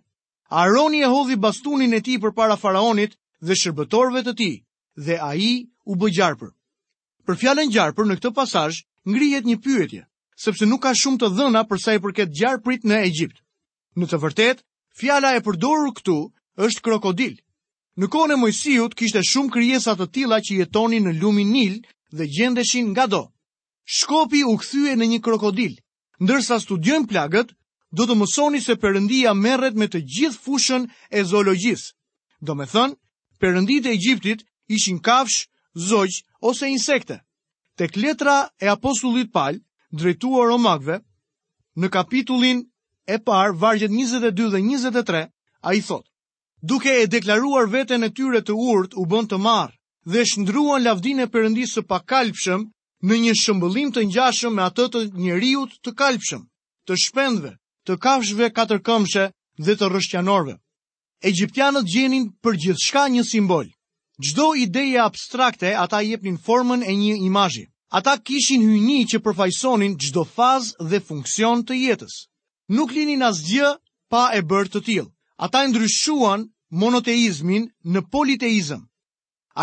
Aroni 0.49 1.01
e 1.03 1.07
hodhi 1.11 1.35
bastunin 1.35 1.93
e 1.93 1.99
tij 2.01 2.19
përpara 2.21 2.57
faraonit 2.59 3.15
dhe 3.41 3.55
shërbëtorëve 3.55 4.21
të 4.27 4.33
tij, 4.37 4.55
dhe 5.05 5.15
ai 5.15 5.67
u 5.87 5.93
bë 5.95 6.07
gjarpër. 6.15 6.49
Për 7.25 7.35
fjalën 7.39 7.71
gjarëpër 7.71 8.05
në 8.07 8.15
këtë 8.19 8.31
pasazh 8.35 8.83
ngrihet 9.07 9.47
një 9.47 9.57
pyetje, 9.63 10.03
sepse 10.43 10.65
nuk 10.67 10.83
ka 10.83 10.91
shumë 10.93 11.19
të 11.23 11.27
dhëna 11.35 11.63
për 11.67 11.79
sa 11.83 11.95
i 11.95 12.03
përket 12.03 12.35
gjarprit 12.35 12.83
në 12.83 12.99
Egjipt. 13.07 13.39
Në 13.95 14.05
të 14.11 14.21
vërtetë, 14.23 14.61
Fjala 14.99 15.33
e 15.37 15.43
përdorur 15.45 15.91
këtu 15.97 16.15
është 16.67 16.83
krokodil. 16.85 17.37
Në 17.99 18.07
kohën 18.11 18.33
e 18.35 18.39
Mojsiut 18.39 18.95
kishte 18.99 19.21
shumë 19.27 19.53
krijesa 19.55 19.93
të 19.99 20.07
tilla 20.15 20.41
që 20.43 20.57
jetonin 20.61 21.07
në 21.07 21.13
lumin 21.21 21.51
Nil 21.51 21.77
dhe 22.11 22.27
gjendeshin 22.27 22.91
ngado. 22.95 23.23
Shkopi 23.85 24.43
u 24.47 24.55
kthye 24.61 24.95
në 24.99 25.07
një 25.15 25.19
krokodil. 25.25 25.77
Ndërsa 26.21 26.59
studiojmë 26.63 27.07
plagët, 27.09 27.53
do 27.97 28.05
të 28.07 28.15
mësoni 28.19 28.61
se 28.63 28.75
Perëndia 28.79 29.33
merret 29.35 29.75
me 29.75 29.87
të 29.91 30.01
gjithë 30.15 30.41
fushën 30.45 30.85
e 31.11 31.23
zoologjisë. 31.31 31.91
Do 32.47 32.55
me 32.55 32.65
thënë, 32.71 32.95
përëndit 33.41 33.87
e 33.89 33.95
Egjiptit 33.97 34.45
ishin 34.77 34.99
kafsh, 35.07 35.47
zogj 35.89 36.21
ose 36.39 36.69
insekte. 36.71 37.17
Tek 37.75 37.97
letra 37.97 38.37
e 38.63 38.67
apostullit 38.67 39.31
Paul, 39.33 39.59
drejtuar 39.91 40.53
o 40.55 40.57
magve, 40.57 40.99
në 41.81 41.89
kapitullin 41.91 42.63
e 43.13 43.19
parë, 43.19 43.55
vargjet 43.59 43.91
22 43.91 44.51
dhe 44.53 44.61
23, 44.63 45.25
a 45.67 45.73
i 45.75 45.81
thot, 45.87 46.05
duke 46.69 46.91
e 47.01 47.07
deklaruar 47.11 47.67
vetën 47.73 48.07
e 48.07 48.11
tyre 48.15 48.39
të 48.47 48.55
urt, 48.71 48.95
u 49.01 49.05
bënd 49.11 49.31
të 49.33 49.39
marë, 49.45 49.75
dhe 50.11 50.23
shndruan 50.31 50.83
lavdin 50.85 51.19
e 51.25 51.27
përëndisë 51.33 51.79
të 51.81 51.87
pakalpshëm 51.91 52.63
në 53.09 53.17
një 53.23 53.33
shëmbëllim 53.43 53.91
të 53.95 54.05
njashëm 54.11 54.55
me 54.55 54.63
atët 54.69 54.95
të 54.95 55.01
njeriut 55.25 55.75
të 55.85 55.93
kalpshëm, 56.01 56.45
të 56.87 56.97
shpendve, 57.03 57.51
të 57.87 57.97
kafshve 58.05 58.47
katërkëmshe 58.55 59.27
dhe 59.65 59.75
të 59.79 59.91
rështjanorve. 59.91 60.55
Egyptianët 61.31 61.85
gjenin 61.93 62.29
për 62.43 62.57
gjithshka 62.63 63.03
një 63.13 63.23
simbol. 63.31 63.67
Gjdo 64.23 64.47
ideje 64.63 64.97
abstrakte 65.03 65.73
ata 65.83 65.99
jepnin 66.05 66.39
formën 66.47 66.81
e 66.81 66.93
një 67.01 67.15
imajji. 67.27 67.67
Ata 67.97 68.15
kishin 68.27 68.61
hyni 68.71 69.03
që 69.11 69.21
përfajsonin 69.25 69.97
gjdo 70.01 70.23
fazë 70.35 70.87
dhe 70.91 70.99
funksion 71.07 71.61
të 71.67 71.75
jetës 71.87 72.15
nuk 72.71 72.91
linin 72.95 73.23
asgjë 73.27 73.73
pa 74.11 74.29
e 74.37 74.41
bërë 74.47 74.71
të 74.73 74.81
tjilë. 74.87 75.09
Ata 75.43 75.63
e 75.65 75.69
ndryshuan 75.71 76.47
monoteizmin 76.81 77.67
në 77.91 78.01
politeizm. 78.13 78.81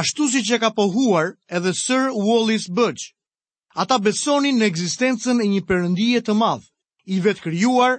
Ashtu 0.01 0.29
si 0.33 0.43
që 0.45 0.59
ka 0.61 0.71
pohuar 0.77 1.35
edhe 1.57 1.73
Sir 1.81 2.13
Wallace 2.13 2.69
Budge. 2.77 3.07
Ata 3.81 3.99
besonin 4.05 4.59
në 4.59 4.67
egzistencen 4.73 5.41
e 5.41 5.47
një 5.49 5.63
përëndije 5.69 6.21
të 6.27 6.35
madhë, 6.43 6.67
i 7.15 7.21
vetë 7.25 7.45
kryuar, 7.47 7.95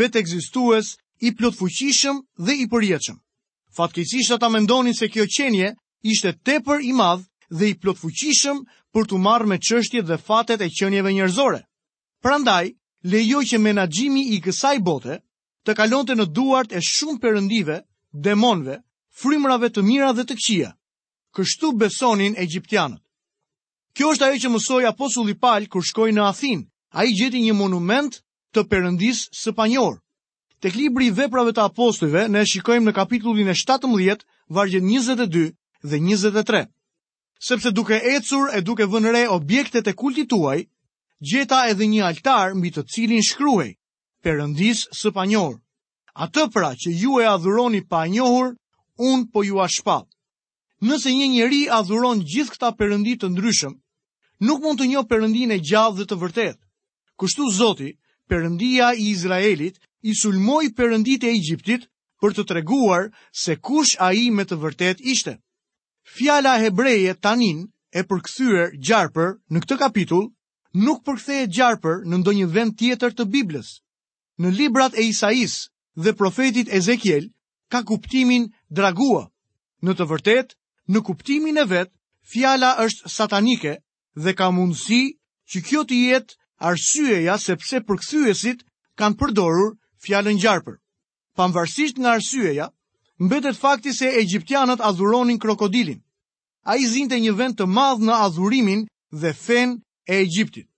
vetë 0.00 0.18
egzistues, 0.22 0.92
i 1.26 1.32
plotfuqishëm 1.38 2.16
fuqishëm 2.18 2.46
dhe 2.46 2.54
i 2.62 2.66
përjeqëm. 2.72 3.18
Fatkejsisht 3.76 4.34
ata 4.34 4.48
mendonin 4.52 4.94
se 4.98 5.08
kjo 5.12 5.24
qenje 5.34 5.68
ishte 6.12 6.32
tepër 6.46 6.80
i 6.82 6.92
madhë 6.98 7.24
dhe 7.58 7.64
i 7.72 7.74
plotfuqishëm 7.82 8.56
fuqishëm 8.60 8.64
për 8.92 9.06
të 9.08 9.18
marrë 9.26 9.46
me 9.50 9.58
qështje 9.66 10.02
dhe 10.08 10.18
fatet 10.26 10.60
e 10.60 10.68
qënjeve 10.78 11.12
njërzore. 11.14 11.60
Prandaj, 12.22 12.74
lejo 13.04 13.42
që 13.42 13.58
menagjimi 13.58 14.22
i 14.36 14.40
kësaj 14.44 14.78
bote 14.86 15.18
të 15.66 15.74
kalon 15.78 16.06
të 16.06 16.16
në 16.18 16.26
duart 16.34 16.72
e 16.72 16.80
shumë 16.82 17.18
përëndive, 17.22 17.80
demonve, 18.12 18.78
frimrave 19.22 19.70
të 19.70 19.82
mira 19.86 20.12
dhe 20.14 20.24
të 20.26 20.36
këqia. 20.38 20.70
Kështu 21.36 21.72
besonin 21.78 22.34
e 22.38 22.46
gjiptianët. 22.46 23.00
Kjo 23.96 24.12
është 24.14 24.26
ajo 24.26 24.38
që 24.42 24.50
mësoj 24.54 24.84
aposulli 24.88 25.34
palë 25.38 25.68
kër 25.70 25.86
shkoj 25.90 26.10
në 26.14 26.22
Athin, 26.30 26.62
a 26.96 27.04
i 27.04 27.12
gjeti 27.12 27.40
një 27.44 27.54
monument 27.56 28.12
të 28.52 28.64
përëndis 28.70 29.26
së 29.36 29.52
panjor. 29.56 29.98
Tek 30.62 30.76
libri 30.78 31.06
i 31.08 31.12
veprave 31.14 31.52
të 31.56 31.64
apostujve, 31.68 32.28
ne 32.30 32.44
shikojmë 32.46 32.90
në 32.90 32.92
kapitullin 32.94 33.48
e 33.50 33.54
17, 33.56 34.24
vargjet 34.54 34.82
22 34.86 35.48
dhe 35.82 35.98
23. 35.98 36.64
Sepse 37.42 37.70
duke 37.74 37.96
ecur 38.12 38.52
e 38.54 38.60
duke 38.62 38.86
vënëre 38.86 39.24
objektet 39.34 39.88
e 39.90 39.94
kultit 39.98 40.28
tuaj, 40.30 40.62
gjeta 41.22 41.60
edhe 41.70 41.86
një 41.86 42.02
altar 42.08 42.54
mbi 42.58 42.72
të 42.74 42.82
cilin 42.90 43.22
shkruhej 43.22 43.72
Perëndis 44.22 44.84
së 44.94 45.12
panjohur. 45.14 45.56
Atë 46.26 46.44
pra 46.54 46.72
që 46.78 46.90
ju 47.02 47.20
e 47.22 47.26
adhuroni 47.26 47.80
pa 47.90 48.04
njohur, 48.06 48.52
un 48.98 49.24
po 49.32 49.42
ju 49.42 49.58
a 49.62 49.66
shpall. 49.70 50.06
Nëse 50.84 51.10
një 51.10 51.26
njeri 51.32 51.60
adhuron 51.78 52.20
gjithë 52.22 52.52
këta 52.54 52.70
përëndit 52.78 53.22
të 53.22 53.30
ndryshëm, 53.32 53.72
nuk 54.46 54.60
mund 54.62 54.78
të 54.82 54.86
njohë 54.92 55.08
përëndin 55.10 55.54
e 55.56 55.62
gjallë 55.66 55.96
dhe 56.00 56.06
të 56.10 56.16
vërtetë. 56.22 56.60
Kështu 57.18 57.48
Zoti, 57.56 57.90
Perëndia 58.30 58.92
i 58.98 59.08
Izraelit, 59.14 59.78
i 60.06 60.14
sulmoi 60.18 60.70
perënditë 60.74 61.26
e 61.28 61.34
Egjiptit 61.38 61.88
për 62.22 62.34
të 62.36 62.44
treguar 62.50 63.10
se 63.42 63.56
kush 63.58 63.94
ai 63.98 64.30
me 64.34 64.44
të 64.46 64.58
vërtetë 64.62 65.02
ishte. 65.12 65.34
Fjala 66.14 66.56
hebreje 66.62 67.14
Tanin 67.22 67.66
e 67.92 68.02
përkthyer 68.06 68.70
gjarpër 68.78 69.36
në 69.50 69.58
këtë 69.64 69.78
kapitull 69.82 70.30
nuk 70.72 71.02
përkthehet 71.04 71.52
gjarpër 71.52 71.98
në 72.08 72.16
ndonjë 72.22 72.46
vend 72.52 72.76
tjetër 72.80 73.12
të 73.16 73.26
Biblës. 73.32 73.72
Në 74.40 74.48
librat 74.56 74.94
e 74.96 75.02
Isais 75.04 75.56
dhe 76.00 76.14
profetit 76.16 76.68
Ezekiel 76.72 77.26
ka 77.70 77.82
kuptimin 77.82 78.46
dragua. 78.68 79.26
Në 79.84 79.92
të 79.98 80.04
vërtet, 80.08 80.54
në 80.88 81.02
kuptimin 81.04 81.58
e 81.60 81.64
vet, 81.68 81.90
fjala 82.32 82.72
është 82.84 83.08
satanike 83.12 83.74
dhe 84.16 84.32
ka 84.36 84.48
mundësi 84.50 85.02
që 85.50 85.62
kjo 85.68 85.82
të 85.84 85.96
jetë 86.08 86.36
arsyeja 86.70 87.36
sepse 87.42 87.80
përkthyesit 87.88 88.64
kanë 88.96 89.18
përdorur 89.20 89.74
fjalën 90.06 90.40
gjarpër. 90.42 90.78
Pamvarësisht 91.36 91.98
nga 91.98 92.16
arsyeja, 92.16 92.70
mbetet 93.20 93.56
fakti 93.56 93.92
se 93.92 94.08
egjiptianët 94.22 94.80
adhuronin 94.80 95.38
krokodilin. 95.38 96.00
Ai 96.64 96.84
zinte 96.86 97.18
një 97.20 97.32
vend 97.36 97.56
të 97.58 97.66
madh 97.66 98.04
në 98.04 98.16
adhurimin 98.26 98.86
dhe 99.10 99.32
fen 99.32 99.80
e 100.08 100.14
Egjiptit. 100.20 100.68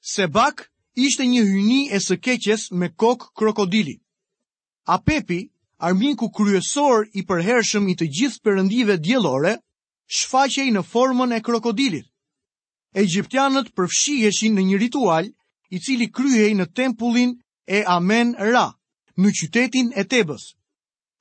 Sebak 0.00 0.70
ishte 0.94 1.24
një 1.26 1.42
hyni 1.48 1.82
e 1.92 1.98
së 2.00 2.16
keqes 2.20 2.70
me 2.72 2.88
kokë 2.90 3.30
krokodili. 3.36 3.96
A 4.86 4.98
Pepi, 5.00 5.48
arminku 5.80 6.28
kryesor 6.30 7.06
i 7.16 7.24
përhershëm 7.28 7.88
i 7.90 7.94
të 7.98 8.06
gjithë 8.16 8.42
përëndive 8.44 8.98
djelore, 9.04 9.54
shfaqej 10.16 10.68
në 10.74 10.82
formën 10.92 11.32
e 11.36 11.40
krokodilit. 11.40 12.06
Egjiptianët 12.94 13.72
përfshiheshin 13.74 14.54
në 14.54 14.62
një 14.68 14.78
ritual 14.78 15.30
i 15.74 15.78
cili 15.80 16.06
kryhej 16.14 16.52
në 16.54 16.66
tempullin 16.76 17.32
e 17.66 17.82
Amen 17.88 18.36
Ra, 18.38 18.68
në 19.18 19.28
qytetin 19.38 19.88
e 19.98 20.04
Tebës. 20.04 20.52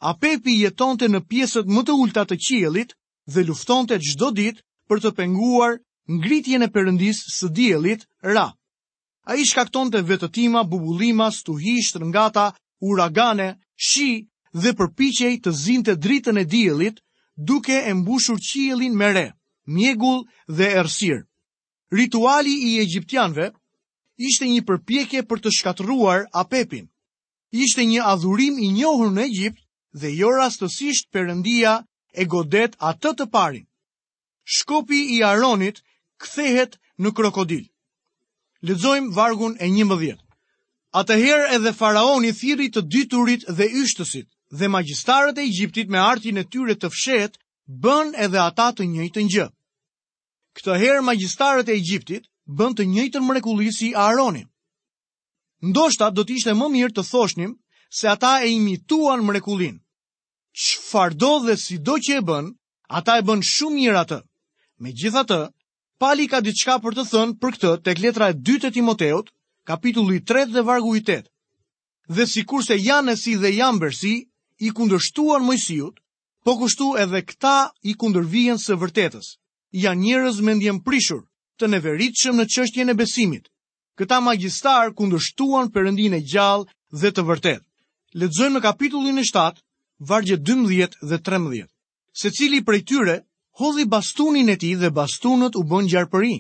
A 0.03 0.12
Pepi 0.19 0.60
jetonte 0.67 1.08
në 1.10 1.23
pjesët 1.32 1.65
më 1.71 1.82
të 1.88 1.95
ulta 2.03 2.25
të 2.27 2.38
qielit 2.47 2.93
dhe 3.34 3.43
luftonte 3.47 3.97
gjdo 4.03 4.29
dit 4.36 4.60
për 4.89 4.99
të 4.99 5.12
penguar 5.17 5.79
ngritjen 6.11 6.63
e 6.63 6.69
përëndis 6.73 7.17
së 7.37 7.47
djelit, 7.55 8.05
ra. 8.21 8.47
A 9.31 9.35
i 9.39 9.45
shkakton 9.47 9.91
të 9.91 10.01
vetëtima, 10.07 10.63
bubulima, 10.67 11.29
stuhi, 11.31 11.79
shtërngata, 11.87 12.49
uragane, 12.83 13.47
shi 13.87 14.09
dhe 14.61 14.71
përpichej 14.77 15.33
të 15.43 15.51
zinte 15.63 15.95
dritën 16.03 16.37
e 16.39 16.43
djelit, 16.45 16.99
duke 17.49 17.73
e 17.89 17.93
mbushur 17.93 18.37
qielin 18.47 18.93
me 18.99 19.07
re, 19.15 19.25
mjegull 19.75 20.25
dhe 20.57 20.67
ersir. 20.81 21.23
Rituali 21.97 22.53
i 22.69 22.79
egyptianve 22.83 23.47
ishte 24.27 24.45
një 24.51 24.61
përpjekje 24.67 25.23
për 25.29 25.39
të 25.41 25.49
shkatruar 25.57 26.25
apepin. 26.41 26.89
Ishte 27.63 27.83
një 27.85 28.01
adhurim 28.11 28.57
i 28.59 28.67
njohur 28.75 29.11
në 29.15 29.21
Egjipt 29.29 29.59
dhe 30.01 30.09
jo 30.19 30.29
rastësisht 30.35 31.07
përëndia 31.13 31.73
e 32.17 32.23
godet 32.33 32.73
atë 32.91 33.11
të 33.17 33.25
parin. 33.33 33.65
Shkopi 34.57 34.99
i 35.17 35.17
Aronit 35.23 35.79
këthehet 36.23 36.77
në 37.03 37.12
krokodil. 37.17 37.63
Lexojmë 38.63 39.12
vargun 39.17 39.57
e 39.59 39.67
11. 39.67 40.13
Atëherë 40.95 41.47
edhe 41.57 41.73
faraoni 41.75 42.31
thirri 42.38 42.69
të 42.71 42.83
dyturit 42.93 43.45
dhe 43.57 43.67
yshtësit 43.81 44.29
dhe 44.59 44.67
magjistarët 44.69 45.39
e 45.41 45.47
Egjiptit 45.49 45.89
me 45.89 45.97
artin 45.99 46.38
e 46.38 46.45
tyre 46.53 46.75
të 46.77 46.89
fshehtë 46.93 47.39
bën 47.83 48.13
edhe 48.27 48.38
ata 48.45 48.67
të 48.77 48.86
njëjtën 48.91 49.29
gjë. 49.36 49.47
Këtë 50.59 50.75
herë 50.83 51.03
magjistarët 51.07 51.71
e 51.73 51.77
Egjiptit 51.81 52.29
bën 52.59 52.75
të 52.77 52.86
njëjtën 52.93 53.23
mrekulli 53.27 53.71
si 53.73 53.91
Ndo 53.93 54.38
Ndoshta 55.79 56.12
do 56.12 56.21
të 56.23 56.33
ishte 56.38 56.53
më 56.59 56.67
mirë 56.75 56.91
të 56.93 57.03
thoshnim 57.09 57.51
se 57.97 58.07
ata 58.12 58.43
e 58.45 58.51
imituan 58.51 59.23
mrekullin. 59.25 59.79
Çfarëdo 60.53 61.45
dhe 61.47 61.55
sido 61.57 61.95
që 62.03 62.17
e 62.17 62.21
bën, 62.27 62.51
ata 62.89 63.17
e 63.17 63.21
bën 63.21 63.39
shumë 63.41 63.75
mirë 63.75 63.99
atë. 64.03 64.19
Megjithatë, 64.83 65.39
Pali 66.03 66.25
ka 66.27 66.41
diçka 66.43 66.73
për 66.83 66.95
të 66.97 67.03
thënë 67.09 67.33
për 67.43 67.53
këtë 67.55 67.69
tek 67.83 67.99
letra 68.03 68.25
e 68.33 68.33
dytë 68.47 68.67
e 68.69 68.73
Timoteut, 68.75 69.29
kapitulli 69.69 70.17
3 70.31 70.49
dhe 70.55 70.63
vargu 70.69 70.89
i 70.99 71.01
8. 71.11 71.29
Dhe 72.17 72.25
sikurse 72.31 72.75
Janesi 72.85 73.37
dhe 73.43 73.51
Jambersi 73.57 74.11
i 74.67 74.73
kundërshtuan 74.79 75.45
Mojsiut, 75.47 76.01
po 76.43 76.57
kushtu 76.59 76.89
edhe 77.05 77.21
këta 77.29 77.53
i 77.91 77.95
kundërvijen 78.01 78.59
së 78.65 78.75
vërtetës. 78.83 79.29
Janë 79.85 80.03
njerëz 80.03 80.41
me 80.43 80.57
ndjen 80.57 80.81
prishur, 80.89 81.21
të 81.57 81.71
neveritshëm 81.71 82.35
në 82.35 82.49
çështjen 82.55 82.91
e 82.91 82.97
besimit. 83.03 83.47
Këta 83.99 84.19
magjistar 84.27 84.91
kundërshtuan 84.99 85.71
perëndinë 85.77 86.19
gjallë 86.33 86.67
dhe 86.99 87.13
të 87.15 87.27
vërtetë. 87.31 87.65
Lexojmë 88.21 88.57
në 88.59 88.65
kapitullin 88.67 89.23
e 89.23 89.29
7, 89.31 89.55
vargje 90.11 90.37
12 90.51 90.99
dhe 91.13 91.23
13. 91.31 91.67
Secili 92.25 92.59
prej 92.67 92.83
tyre 92.91 93.21
hodhi 93.53 93.91
bastunin 93.91 94.47
e 94.47 94.57
ti 94.57 94.75
dhe 94.81 94.89
bastunët 94.95 95.55
u 95.55 95.63
bën 95.69 95.87
gjarëpëri, 95.91 96.35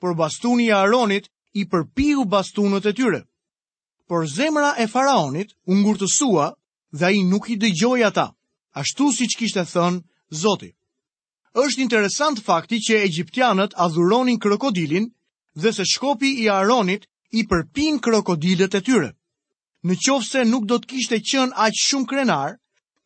por 0.00 0.12
bastuni 0.20 0.66
e 0.70 0.74
Aronit 0.82 1.24
i 1.54 1.62
përpiu 1.72 2.20
bastunët 2.34 2.86
e 2.86 2.92
tyre. 2.98 3.20
Por 4.08 4.22
zemra 4.36 4.70
e 4.78 4.86
faraonit 4.94 5.50
u 5.66 5.72
ngurtësua 5.82 6.46
dhe 6.98 7.04
ai 7.10 7.18
nuk 7.32 7.44
i 7.50 7.56
dëgjoi 7.62 8.02
ata, 8.10 8.26
ashtu 8.80 9.04
siç 9.16 9.32
kishte 9.40 9.62
thënë 9.74 10.02
Zoti. 10.42 10.70
Është 11.62 11.80
interesant 11.84 12.38
fakti 12.48 12.76
që 12.86 12.94
egjiptianët 13.08 13.76
adhuronin 13.84 14.38
krokodilin 14.44 15.06
dhe 15.62 15.70
se 15.76 15.84
shkopi 15.92 16.30
i 16.42 16.46
Aronit 16.58 17.02
i 17.38 17.46
përpin 17.50 17.94
krokodilet 18.06 18.74
e 18.74 18.80
tyre. 18.86 19.10
Në 19.86 19.94
qofë 20.04 20.28
se 20.32 20.40
nuk 20.52 20.64
do 20.70 20.76
të 20.80 20.86
kishte 20.92 21.16
qënë 21.30 21.54
aqë 21.64 21.82
shumë 21.86 22.08
krenar, 22.10 22.50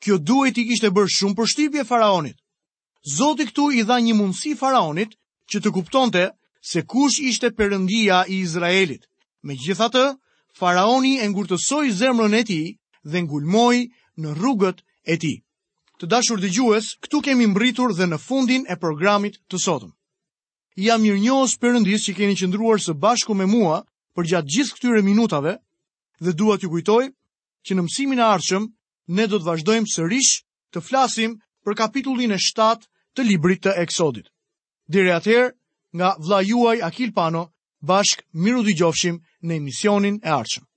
kjo 0.05 0.17
duhet 0.29 0.57
i 0.63 0.67
kishte 0.69 0.89
bërë 0.97 1.15
shumë 1.17 1.37
për 1.39 1.47
shtypje 1.53 1.83
faraonit. 1.91 2.39
Zoti 3.07 3.45
këtu 3.49 3.71
i 3.79 3.83
dha 3.87 3.99
një 4.03 4.15
mundësi 4.19 4.57
faraonit 4.59 5.15
që 5.53 5.61
të 5.63 5.71
kuptonte 5.77 6.23
se 6.71 6.83
kush 6.83 7.21
ishte 7.23 7.51
përëndia 7.59 8.23
i 8.29 8.41
Izraelit. 8.43 9.07
Me 9.47 9.55
gjitha 9.55 9.87
të, 9.95 10.03
faraoni 10.59 11.19
e 11.23 11.29
ngurtësoi 11.31 11.93
zemrën 12.01 12.35
e 12.35 12.43
ti 12.49 12.61
dhe 13.07 13.21
ngulmoj 13.23 13.77
në 14.19 14.35
rrugët 14.39 14.83
e 15.07 15.15
ti. 15.23 15.33
Të 15.99 16.07
dashur 16.11 16.39
dëgjues, 16.43 16.55
gjues, 16.55 16.97
këtu 17.03 17.21
kemi 17.27 17.47
mbritur 17.53 17.95
dhe 17.95 18.07
në 18.07 18.19
fundin 18.27 18.67
e 18.71 18.77
programit 18.77 19.39
të 19.51 19.59
sotëm. 19.65 19.95
Jam 20.79 21.03
mirënjohës 21.03 21.55
njohës 21.59 21.61
përëndis 21.63 22.05
që 22.07 22.13
keni 22.19 22.37
qëndruar 22.39 22.79
së 22.83 22.95
bashku 23.03 23.35
me 23.35 23.47
mua 23.51 23.81
për 24.15 24.27
gjatë 24.31 24.51
gjithë 24.55 24.75
këtyre 24.77 25.03
minutave 25.07 25.55
dhe 26.23 26.33
dua 26.39 26.59
t'ju 26.59 26.69
kujtoj 26.71 27.05
që 27.67 27.73
në 27.77 27.83
mësimin 27.87 28.19
e 28.23 28.27
arqëm 28.27 28.69
ne 29.17 29.27
do 29.31 29.39
të 29.41 29.47
vazhdojmë 29.49 29.91
sërish 29.95 30.33
të 30.75 30.83
flasim 30.89 31.35
për 31.69 31.77
kapitullin 31.79 32.31
e 32.35 32.39
7 32.43 32.87
të 33.19 33.27
librit 33.31 33.61
të 33.67 33.75
eksodit. 33.85 34.31
Dire 34.97 35.13
atëherë, 35.19 35.51
nga 36.01 36.15
vla 36.27 36.41
juaj 36.53 36.77
Akil 36.89 37.13
Pano, 37.21 37.45
bashk 37.93 38.25
miru 38.47 38.65
dy 38.69 38.73
gjofshim 38.81 39.21
në 39.45 39.61
emisionin 39.61 40.17
e 40.25 40.33
arqëm. 40.41 40.68